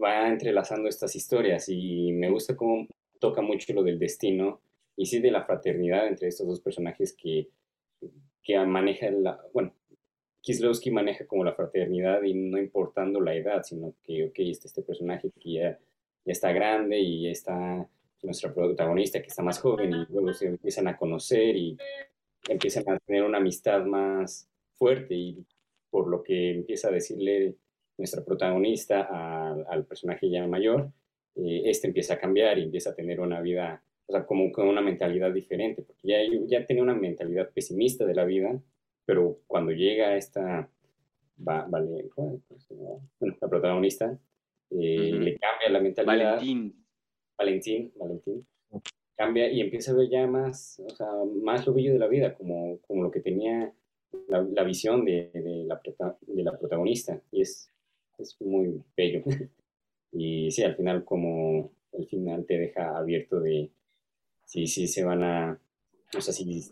va 0.02 0.28
entrelazando 0.28 0.88
estas 0.88 1.16
historias 1.16 1.70
y 1.70 2.12
me 2.14 2.30
gusta 2.30 2.56
cómo 2.56 2.88
toca 3.20 3.42
mucho 3.42 3.74
lo 3.74 3.84
del 3.84 4.00
destino 4.00 4.62
y 4.96 5.06
sí 5.06 5.20
de 5.20 5.32
la 5.32 5.44
fraternidad 5.44 6.08
entre 6.08 6.28
estos 6.28 6.48
dos 6.48 6.60
personajes 6.60 7.14
que 7.14 7.50
que 8.44 8.58
maneja 8.66 9.10
la, 9.12 9.40
bueno, 9.54 9.74
Kislowski 10.42 10.92
maneja 10.92 11.26
como 11.26 11.44
la 11.44 11.54
fraternidad 11.54 12.24
y 12.24 12.34
no 12.34 12.58
importando 12.58 13.22
la 13.22 13.36
edad, 13.36 13.64
sino 13.64 13.94
que, 14.04 14.26
ok, 14.26 14.40
está 14.40 14.68
este 14.68 14.82
personaje 14.82 15.32
que 15.40 15.54
ya, 15.54 15.80
ya 16.26 16.32
está 16.32 16.52
grande 16.52 17.00
y 17.00 17.24
ya 17.24 17.30
está 17.30 17.88
nuestra 18.24 18.54
protagonista 18.54 19.22
que 19.22 19.28
está 19.28 19.44
más 19.44 19.60
joven 19.60 19.94
y 19.94 20.06
luego 20.12 20.34
se 20.34 20.48
empiezan 20.48 20.88
a 20.88 20.98
conocer 20.98 21.56
y 21.56 21.78
empiezan 22.48 22.88
a 22.90 23.00
tener 23.00 23.24
una 23.24 23.40
amistad 23.40 23.84
más 23.86 24.48
fuerte 24.74 25.16
y 25.16 25.46
por 25.90 26.08
lo 26.08 26.24
que 26.24 26.52
empieza 26.52 26.90
a 26.90 26.92
decirle 26.92 27.56
nuestra 28.02 28.24
protagonista 28.26 29.54
al 29.70 29.86
personaje 29.86 30.30
ya 30.30 30.46
mayor, 30.48 30.92
eh, 31.36 31.62
este 31.66 31.88
empieza 31.88 32.16
a 32.16 32.20
cambiar 32.20 32.58
y 32.58 32.64
empieza 32.64 32.90
a 32.90 32.96
tener 32.96 33.20
una 33.20 33.40
vida 33.42 33.84
o 34.12 34.14
sea, 34.14 34.26
como 34.26 34.52
con 34.52 34.68
una 34.68 34.82
mentalidad 34.82 35.32
diferente, 35.32 35.84
porque 35.84 36.06
ya, 36.06 36.18
ya 36.46 36.66
tenía 36.66 36.84
una 36.84 36.94
mentalidad 36.94 37.50
pesimista 37.52 38.06
de 38.06 38.14
la 38.14 38.26
vida, 38.26 38.62
pero 39.06 39.40
cuando 39.48 39.72
llega 39.72 40.18
esta, 40.18 40.70
vale, 41.38 42.10
bueno, 42.18 42.42
la 43.40 43.48
protagonista, 43.48 44.20
eh, 44.70 45.12
le 45.14 45.38
cambia 45.38 45.70
la 45.70 45.80
mentalidad. 45.80 46.36
Valentín. 46.36 46.86
Valentín, 47.38 47.94
Valentín. 47.96 48.46
Cambia 49.16 49.50
y 49.50 49.62
empieza 49.62 49.92
a 49.92 49.96
ver 49.96 50.10
ya 50.10 50.28
más, 50.28 50.82
o 50.86 50.90
sea, 50.94 51.08
más 51.42 51.66
lo 51.66 51.74
bello 51.74 51.94
de 51.94 52.00
la 52.00 52.08
vida, 52.08 52.34
como, 52.34 52.80
como 52.82 53.04
lo 53.04 53.12
que 53.12 53.22
tenía 53.22 53.74
la, 54.28 54.42
la 54.42 54.64
visión 54.66 55.06
de, 55.06 55.32
de, 55.34 55.64
la, 55.66 55.80
de 56.28 56.44
la 56.44 56.58
protagonista. 56.58 57.22
Y 57.32 57.44
es, 57.44 57.72
es 58.22 58.40
muy 58.42 58.82
bello. 58.96 59.24
y 60.12 60.52
sí, 60.52 60.64
al 60.64 60.76
final 60.76 61.04
como 61.04 61.72
el 61.94 62.08
final 62.08 62.46
te 62.46 62.58
deja 62.58 62.98
abierto 62.98 63.40
de, 63.40 63.70
sí, 64.46 64.68
sí 64.68 64.88
se 64.88 65.04
van 65.04 65.24
a, 65.24 65.60
o 66.18 66.22
sea, 66.22 66.34
si 66.34 66.72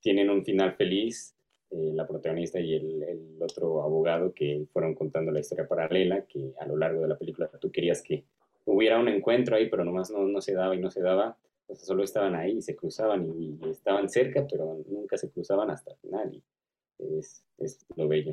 tienen 0.00 0.30
un 0.30 0.44
final 0.44 0.74
feliz, 0.74 1.34
eh, 1.70 1.92
la 1.94 2.06
protagonista 2.06 2.58
y 2.60 2.74
el, 2.74 3.02
el, 3.02 3.42
otro 3.42 3.82
abogado 3.82 4.32
que 4.32 4.66
fueron 4.72 4.94
contando 4.94 5.30
la 5.30 5.40
historia 5.40 5.68
paralela, 5.68 6.22
que 6.22 6.52
a 6.58 6.66
lo 6.66 6.76
largo 6.76 7.02
de 7.02 7.08
la 7.08 7.18
película 7.18 7.48
tú 7.60 7.70
querías 7.70 8.02
que 8.02 8.24
hubiera 8.64 8.98
un 8.98 9.08
encuentro 9.08 9.56
ahí, 9.56 9.68
pero 9.68 9.84
nomás 9.84 10.10
no, 10.10 10.26
no 10.26 10.40
se 10.40 10.54
daba 10.54 10.74
y 10.74 10.80
no 10.80 10.90
se 10.90 11.02
daba, 11.02 11.36
o 11.66 11.74
sea, 11.74 11.84
solo 11.84 12.04
estaban 12.04 12.34
ahí 12.34 12.58
y 12.58 12.62
se 12.62 12.74
cruzaban 12.74 13.26
y, 13.26 13.58
estaban 13.70 14.08
cerca, 14.08 14.46
pero 14.50 14.82
nunca 14.88 15.16
se 15.18 15.30
cruzaban 15.30 15.70
hasta 15.70 15.92
el 15.92 15.98
final 15.98 16.34
y 16.34 17.18
es, 17.18 17.44
es 17.58 17.84
lo 17.96 18.08
bello, 18.08 18.32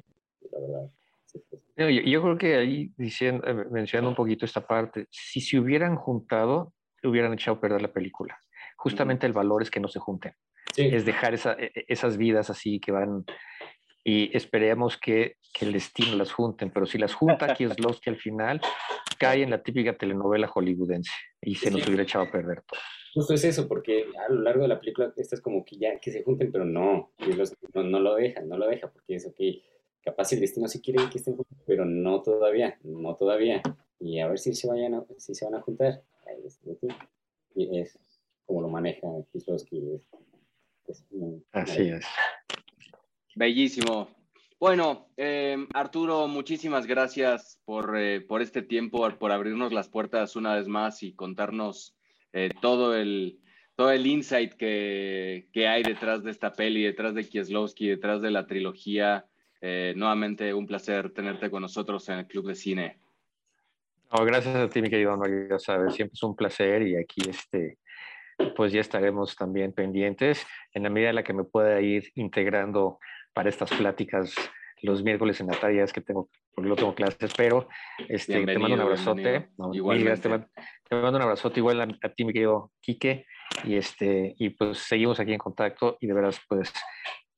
la 0.51 0.59
verdad. 0.59 0.89
Yo, 1.77 1.89
yo, 1.89 2.21
creo 2.21 2.37
que 2.37 2.55
ahí 2.55 2.91
diciendo, 2.97 3.45
eh, 3.45 3.65
mencionando 3.69 4.09
un 4.09 4.15
poquito 4.15 4.45
esta 4.45 4.65
parte, 4.65 5.07
si 5.09 5.41
se 5.41 5.59
hubieran 5.59 5.95
juntado, 5.95 6.73
hubieran 7.03 7.33
echado 7.33 7.57
a 7.57 7.61
perder 7.61 7.81
la 7.81 7.91
película. 7.91 8.39
Justamente 8.77 9.25
el 9.27 9.33
valor 9.33 9.61
es 9.61 9.69
que 9.69 9.79
no 9.79 9.87
se 9.87 9.99
junten. 9.99 10.33
es 10.77 11.05
dejar 11.05 11.33
esa, 11.33 11.53
e, 11.53 11.71
e, 11.75 11.85
esas 11.87 12.17
vidas 12.17 12.49
así 12.49 12.79
que 12.79 12.91
van 12.91 13.25
y 14.07 14.35
esperemos 14.37 14.97
que, 14.97 15.37
que, 15.51 15.65
el 15.65 15.73
destino 15.73 16.15
las 16.15 16.31
junten, 16.31 16.69
pero 16.69 16.85
si 16.85 16.99
las 16.99 17.15
junta 17.15 17.55
Kieslowski 17.55 18.09
al 18.11 18.17
final, 18.17 18.61
cae 19.17 19.41
en 19.41 19.49
la 19.49 19.63
típica 19.63 19.97
telenovela 19.97 20.47
hollywoodense 20.47 21.11
y 21.41 21.55
se 21.55 21.71
nos 21.71 21.85
hubiera 21.87 22.03
echado 22.03 22.25
a 22.25 22.31
perder 22.31 22.61
todo. 22.61 22.79
Justo 23.15 23.33
es 23.33 23.45
eso, 23.45 23.67
porque 23.67 24.05
a 24.27 24.31
lo 24.31 24.41
largo 24.41 24.63
de 24.63 24.67
la 24.67 24.79
película 24.79 25.11
esta 25.15 25.35
es 25.35 25.41
como 25.41 25.65
que 25.65 25.77
ya 25.77 25.99
que 25.99 26.11
se 26.11 26.21
junten, 26.21 26.51
pero 26.51 26.65
no, 26.65 27.13
no, 27.73 27.83
no 27.83 27.99
lo 27.99 28.15
dejan, 28.15 28.47
no 28.47 28.57
lo 28.57 28.67
deja, 28.67 28.91
porque 28.91 29.15
es 29.15 29.25
ok, 29.25 29.39
capaz 30.05 30.31
el 30.31 30.39
destino 30.39 30.67
sí 30.67 30.79
quiere 30.81 31.09
que 31.09 31.17
estén 31.17 31.35
juntos, 31.35 31.57
pero 31.65 31.83
no 31.83 32.21
todavía, 32.21 32.77
no 32.83 33.15
todavía. 33.15 33.61
Y 33.99 34.19
a 34.19 34.27
ver 34.27 34.37
si 34.37 34.53
se, 34.53 34.67
vayan 34.67 34.93
a, 34.93 35.03
si 35.17 35.33
se 35.33 35.45
van 35.45 35.55
a 35.55 35.61
juntar. 35.61 36.03
Y 37.55 37.79
es 37.79 37.97
como 38.45 38.61
lo 38.61 38.69
maneja 38.69 39.07
Kieslowski. 39.31 40.01
Así 41.51 41.89
es. 41.89 42.05
Bellísimo. 43.35 44.09
Bueno, 44.59 45.09
em, 45.17 45.67
Arturo, 45.73 46.27
muchísimas 46.27 46.85
gracias 46.85 47.59
por, 47.65 47.97
eh, 47.97 48.21
por, 48.21 48.41
este 48.41 48.61
tiempo, 48.61 49.09
por 49.17 49.31
abrirnos 49.31 49.73
las 49.73 49.89
puertas 49.89 50.35
una 50.35 50.55
vez 50.55 50.67
más 50.67 51.03
y 51.03 51.13
contarnos 51.13 51.95
eh, 52.31 52.49
todo, 52.61 52.95
el, 52.95 53.39
todo 53.75 53.91
el 53.91 54.07
insight 54.07 54.53
que, 54.53 55.49
que, 55.51 55.67
hay 55.67 55.83
detrás 55.83 56.23
de 56.23 56.31
esta 56.31 56.53
peli, 56.53 56.83
detrás 56.83 57.15
de 57.15 57.27
Kieslowski, 57.27 57.87
detrás 57.87 58.21
de 58.21 58.31
la 58.31 58.47
trilogía. 58.47 59.25
Eh, 59.67 59.93
nuevamente, 59.95 60.53
un 60.53 60.67
placer 60.67 61.09
tenerte 61.09 61.49
con 61.49 61.63
nosotros 61.63 62.07
en 62.09 62.19
el 62.19 62.27
Club 62.27 62.49
de 62.49 62.53
Cine. 62.53 62.99
gracias 64.11 64.55
a 64.55 64.69
ti, 64.69 64.79
mi 64.79 64.91
querido 64.91 65.17
Mario, 65.17 65.57
sabes, 65.57 65.95
siempre 65.95 66.13
es 66.13 66.21
un 66.21 66.35
placer 66.35 66.83
y 66.83 66.95
aquí 66.95 67.27
este, 67.27 67.79
pues 68.55 68.71
ya 68.71 68.81
estaremos 68.81 69.35
también 69.35 69.73
pendientes 69.73 70.45
en 70.71 70.83
la 70.83 70.91
medida 70.91 71.09
en 71.09 71.15
la 71.15 71.23
que 71.23 71.33
me 71.33 71.45
pueda 71.45 71.81
ir 71.81 72.11
integrando 72.13 72.99
para 73.33 73.49
estas 73.49 73.71
pláticas 73.71 74.35
los 74.83 75.01
miércoles 75.01 75.39
en 75.39 75.47
la 75.47 75.71
es 75.71 75.91
que 75.91 76.01
tengo, 76.01 76.29
porque 76.53 76.69
no 76.69 76.75
tengo 76.75 76.93
clases, 76.93 77.33
pero 77.35 77.67
este, 78.07 78.45
te 78.45 78.59
mando 78.59 78.75
un 78.75 78.81
abrazote. 78.81 79.49
igual 79.73 80.21
te, 80.21 80.29
mando 80.29 81.17
un 81.17 81.23
abrazote 81.23 81.59
igual 81.59 81.81
a, 81.81 82.09
ti, 82.09 82.23
mi 82.23 82.33
querido 82.33 82.71
Quique, 82.81 83.25
y, 83.63 83.77
este, 83.77 84.35
y 84.37 84.49
pues 84.49 84.77
seguimos 84.77 85.19
aquí 85.19 85.33
en 85.33 85.39
contacto 85.39 85.97
y 85.99 86.05
de 86.05 86.13
veras, 86.13 86.39
pues 86.47 86.71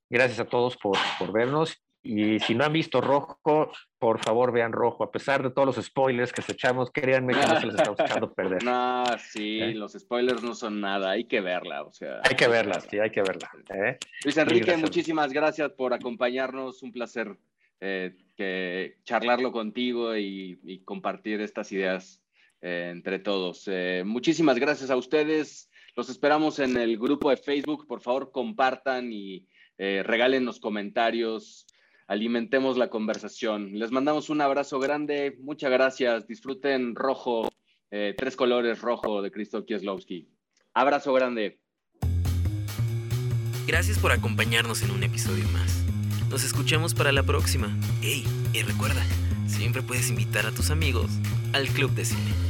gracias 0.09 0.41
a 0.41 0.45
todos 0.45 0.75
por, 0.75 0.97
por 1.17 1.31
vernos 1.31 1.86
y 2.07 2.39
si 2.39 2.55
no 2.55 2.63
han 2.63 2.71
visto 2.71 3.01
Rojo, 3.01 3.69
por 3.99 4.23
favor 4.23 4.53
vean 4.53 4.71
Rojo. 4.71 5.03
A 5.03 5.11
pesar 5.11 5.43
de 5.43 5.49
todos 5.49 5.75
los 5.75 5.85
spoilers 5.85 6.31
que 6.31 6.41
se 6.41 6.53
echamos, 6.53 6.89
créanme 6.91 7.33
que 7.33 7.45
no 7.45 7.59
se 7.59 7.65
les 7.65 7.75
estamos 7.75 7.99
echando 7.99 8.33
perder. 8.33 8.63
No, 8.67 9.03
sí, 9.19 9.59
¿Eh? 9.59 9.73
los 9.73 9.93
spoilers 9.93 10.41
no 10.41 10.55
son 10.55 10.79
nada. 10.79 11.11
Hay 11.11 11.25
que 11.25 11.41
verla, 11.41 11.83
o 11.83 11.91
sea. 11.91 12.21
Hay 12.23 12.35
que 12.35 12.47
verla, 12.47 12.79
sí, 12.79 12.97
hay 12.99 13.11
que 13.11 13.21
verla. 13.21 13.49
¿eh? 13.73 13.97
Luis 14.23 14.37
Enrique, 14.37 14.77
muchísimas 14.77 15.33
gracias 15.33 15.71
por 15.71 15.93
acompañarnos. 15.93 16.81
Un 16.81 16.93
placer 16.93 17.35
eh, 17.81 18.15
que 18.37 18.97
charlarlo 19.03 19.51
contigo 19.51 20.15
y, 20.15 20.81
compartir 20.85 21.41
estas 21.41 21.71
ideas 21.71 22.23
entre 22.61 23.19
todos. 23.19 23.69
muchísimas 24.05 24.57
gracias 24.59 24.89
a 24.89 24.95
ustedes. 24.95 25.69
Los 25.95 26.09
esperamos 26.09 26.59
en 26.59 26.77
el 26.77 26.97
grupo 26.97 27.29
de 27.29 27.37
Facebook. 27.37 27.85
Por 27.85 28.01
favor, 28.01 28.31
compartan 28.31 29.11
y 29.11 29.45
regalen 29.77 30.45
los 30.45 30.59
comentarios 30.59 31.66
alimentemos 32.07 32.77
la 32.77 32.89
conversación. 32.89 33.77
Les 33.77 33.91
mandamos 33.91 34.29
un 34.29 34.41
abrazo 34.41 34.79
grande, 34.79 35.37
muchas 35.41 35.71
gracias, 35.71 36.27
disfruten 36.27 36.95
rojo, 36.95 37.49
eh, 37.91 38.15
tres 38.17 38.35
colores 38.35 38.81
rojo 38.81 39.21
de 39.21 39.31
Krzysztof 39.31 39.65
Kieslowski. 39.65 40.27
Abrazo 40.73 41.13
grande. 41.13 41.59
Gracias 43.67 43.99
por 43.99 44.11
acompañarnos 44.11 44.81
en 44.81 44.91
un 44.91 45.03
episodio 45.03 45.43
más. 45.49 45.83
Nos 46.29 46.43
escuchamos 46.43 46.93
para 46.93 47.11
la 47.11 47.23
próxima. 47.23 47.77
Hey, 48.01 48.23
y 48.53 48.61
recuerda, 48.61 49.03
siempre 49.45 49.81
puedes 49.81 50.09
invitar 50.09 50.45
a 50.45 50.51
tus 50.51 50.71
amigos 50.71 51.11
al 51.53 51.67
Club 51.67 51.91
de 51.91 52.05
Cine. 52.05 52.46